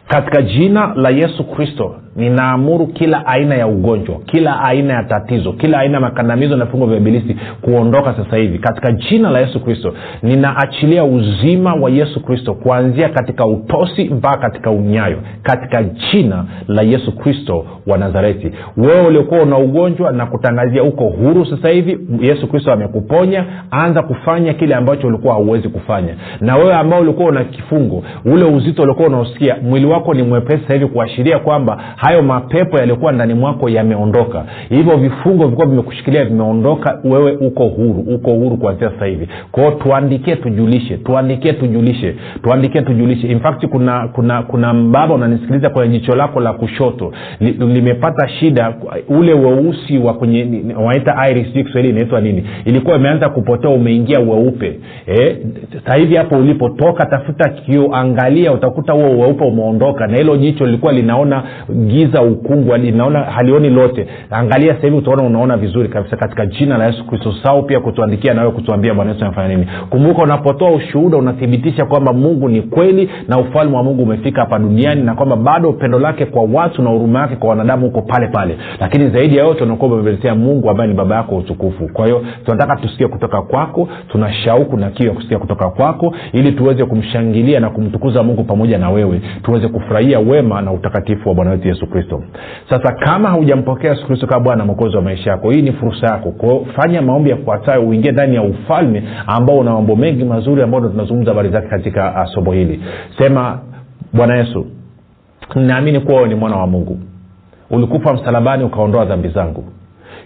Katika 0.07 0.41
jina 0.41 0.93
la 0.95 1.09
yesu 1.09 1.43
kristo 1.43 1.95
ninaamuru 2.15 2.87
kila 2.87 3.25
aina 3.25 3.55
ya 3.55 3.67
ugonjwa 3.67 4.15
kila 4.25 4.61
aina 4.63 4.93
ya 4.93 5.03
tatizo 5.03 5.53
kila 5.53 5.79
aina 5.79 5.93
ya 5.93 5.99
makandamizo 6.01 6.57
na 6.57 6.65
vifungo 6.65 6.85
vya 6.85 6.97
ibilisi 6.97 7.35
kuondoka 7.61 8.13
sasa 8.13 8.37
hivi. 8.37 8.59
Katika 8.59 8.91
jina 8.91 9.29
la 9.29 9.39
yesu 9.39 9.59
kristo 9.63 9.93
ninaachilia 10.23 11.03
uzima 11.03 11.73
wa 11.73 11.89
yesu 11.89 12.23
kristo 12.23 12.53
kuanzia 12.53 13.09
katika 13.09 13.45
utosi 13.45 14.03
mpaka 14.03 14.37
katika 14.37 14.71
unyayo. 14.71 15.17
Katika 15.43 15.83
jina 15.83 16.45
la 16.67 16.81
yesu 16.81 17.15
kristo 17.17 17.65
wa 17.87 17.97
nazareti. 17.97 18.51
Wewe 18.77 19.07
uliokuwa 19.07 19.41
una 19.41 19.57
ugonjwa 19.57 20.11
na 20.11 20.25
kutangazia 20.25 20.83
uko 20.83 21.03
huru 21.03 21.45
sasa 21.45 21.69
hivi. 21.69 21.99
Yesu 22.21 22.47
kristo 22.47 22.71
amekuponya. 22.71 23.45
Anza 23.71 24.01
kufanya 24.03 24.53
kile 24.53 24.75
ambacho 24.75 25.07
ulikuwa 25.07 25.33
hauwezi 25.33 25.69
kufanya. 25.69 26.15
Na 26.41 26.55
wewe 26.55 26.73
ambao 26.73 26.99
ulikuwa 27.01 27.29
una 27.29 27.43
kifungo 27.43 28.03
ule 28.25 28.43
uzito 28.45 28.81
uliokuwa 28.81 29.07
unaosikia 29.07 29.55
mwili 29.63 29.85
wako 29.85 30.13
ni 30.13 30.23
mwepesi 30.23 30.73
hivi 30.73 30.85
kuashiria 30.87 31.39
kwamba 31.39 31.83
hayo 32.01 32.21
mapepo 32.21 32.77
yaliyokuwa 32.77 33.11
ndani 33.11 33.33
mwako 33.33 33.69
yameondoka. 33.69 34.45
Hivyo 34.69 34.97
vifungo 34.97 35.43
vilikuwa 35.43 35.67
vimekushikilia 35.67 36.25
vimeondoka 36.25 36.99
wewe 37.03 37.31
uko 37.31 37.63
huru 37.67 37.99
uko 38.15 38.31
huru 38.31 38.57
kuanzia 38.57 38.89
sasa 38.91 39.05
hivi. 39.05 39.27
Kwao 39.51 39.71
tuandikie 39.71 40.35
tujulishe 40.35 40.97
tuandikie 40.97 41.53
tujulishe 41.53 42.15
tuandikie 42.43 42.81
tujulishe. 42.81 43.27
In 43.27 43.39
fact 43.39 43.65
kuna 43.65 44.07
kuna 44.07 44.41
kuna 44.43 44.73
mbaba 44.73 45.15
unanisikiliza 45.15 45.69
kwenye 45.69 45.99
jicho 45.99 46.15
lako 46.15 46.39
la 46.39 46.53
kushoto. 46.53 47.11
Li, 47.39 47.51
limepata 47.51 48.27
shida 48.27 48.73
ule 49.09 49.33
weusi 49.33 49.97
wa 49.97 50.13
kwenye 50.13 50.63
wanaita 50.77 51.29
iris 51.29 51.47
kiswahili 51.53 51.89
inaitwa 51.89 52.21
nini. 52.21 52.43
Ilikuwa 52.65 52.95
imeanza 52.95 53.29
kupotea 53.29 53.69
umeingia 53.69 54.19
weupe. 54.19 54.79
Eh, 55.07 55.37
sasa 55.73 55.95
hivi 55.95 56.15
hapo 56.15 56.35
ulipotoka 56.37 57.05
tafuta 57.05 57.49
kio 57.49 57.95
angalia 57.95 58.51
utakuta 58.53 58.93
huo 58.93 59.09
weupe 59.19 59.43
umeondoka. 59.45 60.07
Na 60.07 60.17
hilo 60.17 60.37
jicho 60.37 60.65
lilikuwa 60.65 60.93
linaona 60.93 61.43
giza 61.89 62.21
ukungu 62.21 62.75
linaona 62.75 63.19
halioni 63.19 63.69
lote. 63.69 64.07
Angalia 64.31 64.73
sasa 64.75 64.87
hivi 64.87 64.97
utaona 64.97 65.23
unaona 65.23 65.57
vizuri 65.57 65.89
kabisa 65.89 66.17
katika 66.17 66.45
jina 66.45 66.77
la 66.77 66.85
yesu 66.85 67.05
kristo 67.07 67.33
sau 67.43 67.63
pia 67.63 67.79
kutuandikia 67.79 68.33
nawe 68.33 68.51
kutuambia 68.51 68.93
bwana 68.93 69.11
yesu 69.11 69.25
amefanya 69.25 69.47
nini. 69.47 69.67
Kumbuka 69.89 70.21
unapotoa 70.23 70.71
ushuhuda 70.71 71.17
unathibitisha 71.17 71.85
kwamba 71.85 72.13
mungu 72.13 72.49
ni 72.49 72.61
kweli 72.61 73.09
na 73.27 73.39
ufalme 73.39 73.75
wa 73.77 73.83
mungu 73.83 74.03
umefika 74.03 74.41
hapa 74.41 74.59
duniani 74.59 75.03
na 75.03 75.15
kwamba 75.15 75.35
bado 75.35 75.69
upendo 75.69 75.99
lake 75.99 76.25
kwa 76.25 76.43
watu 76.53 76.81
na 76.81 76.89
huruma 76.89 77.19
yake 77.21 77.35
kwa 77.35 77.49
wanadamu 77.49 77.85
huko 77.85 78.01
pale 78.01 78.27
pale. 78.27 78.57
Lakini 78.79 79.09
zaidi 79.09 79.37
ya 79.37 79.43
yote 79.43 79.63
unakuwa 79.63 79.91
umemeletea 79.93 80.35
mungu 80.35 80.69
ambaye 80.69 80.89
ni 80.89 80.95
baba 80.95 81.15
yako 81.15 81.37
utukufu. 81.37 81.87
Kwa 81.93 82.05
hiyo 82.05 82.21
tunataka 82.45 82.75
tusikie 82.75 83.07
kutoka 83.07 83.41
kwako 83.41 83.87
tuna 84.11 84.33
shauku 84.33 84.77
na 84.77 84.89
kiu 84.89 85.13
kusikia 85.13 85.39
kutoka 85.39 85.69
kwako 85.69 86.15
ili 86.33 86.51
tuweze 86.51 86.85
kumshangilia 86.85 87.59
na 87.59 87.69
kumtukuza 87.69 88.23
mungu 88.23 88.43
pamoja 88.43 88.77
na 88.77 88.89
wewe 88.89 89.21
tuweze 89.43 89.67
kufurahia 89.67 90.19
wema 90.19 90.61
na 90.61 90.71
utakatifu 90.71 91.29
wa 91.29 91.35
bwana 91.35 91.51
wetu 91.51 91.67
yesu 91.67 91.78
kristo. 91.87 92.23
Sasa 92.69 92.91
kama 92.91 93.29
haujampokea 93.29 93.89
yesu 93.89 94.05
kristo 94.07 94.27
kama 94.27 94.39
bwana 94.39 94.65
mwokozi 94.65 94.95
wa 94.95 95.01
maisha 95.01 95.31
yako 95.31 95.51
hii 95.51 95.61
ni 95.61 95.71
fursa 95.71 96.07
yako 96.07 96.31
kwao 96.31 96.65
fanya 96.75 97.01
maombi 97.01 97.29
yafuatayo 97.29 97.81
uingie 97.87 98.11
ndani 98.11 98.35
ya 98.35 98.41
ufalme 98.41 99.03
ambao 99.27 99.57
una 99.59 99.71
mambo 99.73 99.95
mengi 99.95 100.23
mazuri 100.23 100.61
ambao 100.61 100.79
ndo 100.79 100.89
tunazungumza 100.89 101.31
habari 101.31 101.49
zake 101.49 101.67
katika 101.67 102.21
uh, 102.23 102.33
somo 102.33 102.51
hili. 102.53 102.83
Sema 103.17 103.59
bwana 104.13 104.35
yesu 104.37 104.65
ninaamini 105.55 105.99
kuwa 105.99 106.27
ni 106.27 106.35
mwana 106.35 106.55
wa 106.55 106.67
mungu. 106.67 106.99
Ulikufa 107.69 108.13
msalabani 108.13 108.63
ukaondoa 108.63 109.05
dhambi 109.05 109.29
zangu. 109.29 109.63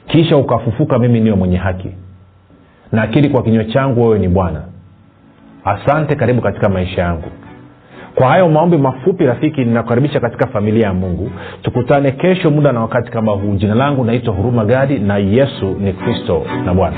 Kisha 0.07 0.37
ukafufuka 0.37 0.99
mimi 0.99 1.19
niwe 1.19 1.35
mwenye 1.35 1.57
haki. 1.57 1.89
Nakiri 2.91 3.29
kwa 3.29 3.43
kinywa 3.43 3.63
changu 3.65 4.01
wewe 4.03 4.19
ni 4.19 4.27
bwana. 4.27 4.61
Asante 5.65 6.15
karibu 6.15 6.41
katika 6.41 6.69
maisha 6.69 7.01
yangu 7.01 7.23
kwa 8.15 8.27
hayo 8.27 8.49
maombi 8.49 8.77
mafupi 8.77 9.25
rafiki 9.25 9.65
ninakukaribisha 9.65 10.19
katika 10.19 10.47
familia 10.47 10.87
ya 10.87 10.93
mungu. 10.93 11.31
Tukutane 11.61 12.11
kesho 12.11 12.51
muda 12.51 12.71
na 12.71 12.81
wakati 12.81 13.11
kama 13.11 13.31
huu. 13.31 13.55
Jina 13.55 13.75
langu 13.75 14.03
naitwa 14.05 14.33
huruma 14.33 14.65
gadi 14.65 14.99
na 14.99 15.17
yesu 15.17 15.65
ni 15.79 15.93
kristo 15.93 16.45
na 16.65 16.73
bwana 16.73 16.97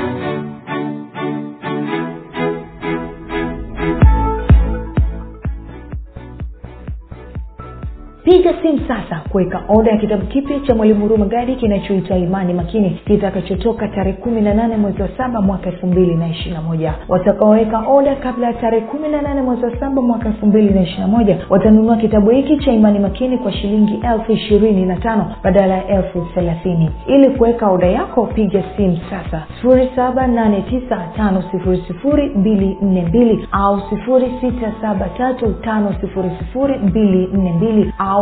piga 8.25 8.53
simu 8.61 8.79
sasa 8.87 9.21
kuweka 9.29 9.63
oda 9.69 9.91
ya 9.91 9.97
kitabu 9.97 10.25
kipya 10.25 10.59
cha 10.59 10.75
mwalimu 10.75 11.01
huruma 11.01 11.25
gadi 11.25 11.55
kinachoitwa 11.55 12.17
imani 12.17 12.53
makini. 12.53 12.89
Kitakachotoka 13.07 13.87
tarehe 13.87 14.17
kumi 14.17 14.41
na 14.41 14.53
nane 14.53 14.77
mwezi 14.77 15.01
wa 15.01 15.09
saba 15.17 15.41
mwaka 15.41 15.69
elfu 15.69 15.87
mbili 15.87 16.15
na 16.15 16.27
ishirina 16.27 16.61
moja. 16.61 16.93
Watakaoweka 17.09 17.79
oda 17.87 18.15
kabla 18.15 18.47
ya 18.47 18.53
tarehe 18.53 18.85
kumi 18.85 19.07
na 19.09 19.21
nane 19.21 19.41
mwezi 19.41 19.65
wa 19.65 19.79
saba 19.79 20.01
mwaka 20.01 20.27
elfu 20.27 20.45
mbili 20.45 20.69
na 20.73 20.81
ishirina 20.81 21.07
moja 21.07 21.37
watanunua 21.49 21.97
kitabu 21.97 22.29
hiki 22.29 22.57
cha 22.57 22.71
imani 22.71 22.99
makini 22.99 23.37
kwa 23.37 23.51
shilingi 23.51 23.99
elfu 24.13 24.31
ishirini 24.31 24.85
na 24.85 24.95
tano 24.95 25.35
badala 25.43 25.73
ya 25.75 25.87
elfu 25.87 26.27
thelathini. 26.33 26.89
Ili 27.07 27.29
kuweka 27.29 27.69
oda 27.71 27.87
yako 27.87 28.25
piga 28.25 28.63
simu 28.77 28.97
sasa. 29.09 29.43
sifuri 29.55 29.89
saba 29.95 30.27
nane 30.27 30.61
tisa 30.61 31.07
tano 31.17 31.43
sifuri 31.51 31.83
sifuri 31.87 32.29
mbili 32.29 32.77
nne 32.81 33.01
mbili 33.01 33.47
au 33.51 33.81
sifuri 33.89 34.31
sita 34.41 34.71
saba 34.81 35.09
tatu 35.17 35.53
tano 35.53 35.93
sifuri 36.01 36.31
sifuri 36.39 36.77
mbili 36.77 37.29
nne 37.33 37.53
mbili 37.53 37.93
au 37.97 38.14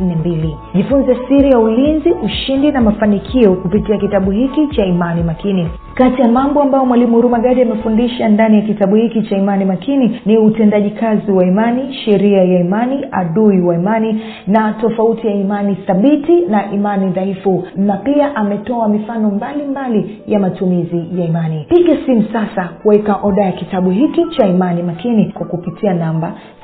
nne 0.00 0.14
mbili. 0.16 0.56
Jifunze 0.74 1.16
siri 1.28 1.50
ya 1.50 1.58
ulinzi 1.58 2.10
ushindi 2.10 2.72
na 2.72 2.80
mafanikio 2.80 3.54
kupitia 3.54 3.96
kitabu 3.98 4.30
hiki 4.30 4.66
cha 4.68 4.84
imani 4.84 5.22
makini 5.22 5.68
kati 5.96 6.22
ya 6.22 6.28
mambo 6.28 6.62
ambayo 6.62 6.84
mwalimu 6.86 7.16
hurumagadi 7.16 7.62
amefundisha 7.62 8.28
ndani 8.28 8.56
ya 8.56 8.62
kitabu 8.62 8.96
hiki 8.96 9.22
cha 9.22 9.36
imani 9.36 9.64
makini 9.64 10.20
ni 10.26 10.38
utendaji 10.38 10.90
kazi 10.90 11.30
wa 11.32 11.44
imani 11.46 11.94
sheria 11.94 12.44
ya 12.44 12.60
imani 12.60 13.06
adui 13.12 13.60
wa 13.60 13.74
imani 13.74 14.22
na 14.46 14.72
tofauti 14.72 15.26
ya 15.26 15.34
imani 15.34 15.74
thabiti 15.74 16.40
na 16.40 16.72
imani 16.72 17.10
dhaifu. 17.10 17.64
Na 17.76 17.96
pia 17.96 18.36
ametoa 18.36 18.88
mifano 18.88 19.30
mbalimbali 19.30 19.98
mbali 19.98 20.22
ya 20.26 20.38
matumizi 20.38 21.04
ya 21.18 21.24
imani. 21.24 21.66
Piga 21.68 21.96
simu 22.06 22.24
sasa 22.32 22.68
kuweka 22.82 23.16
oda 23.22 23.42
ya 23.44 23.52
kitabu 23.52 23.90
hiki 23.90 24.24
cha 24.36 24.46
imani 24.46 24.82
makini 24.82 25.32
kwa 25.32 25.46
kupitia 25.46 25.94
namba 25.94 26.32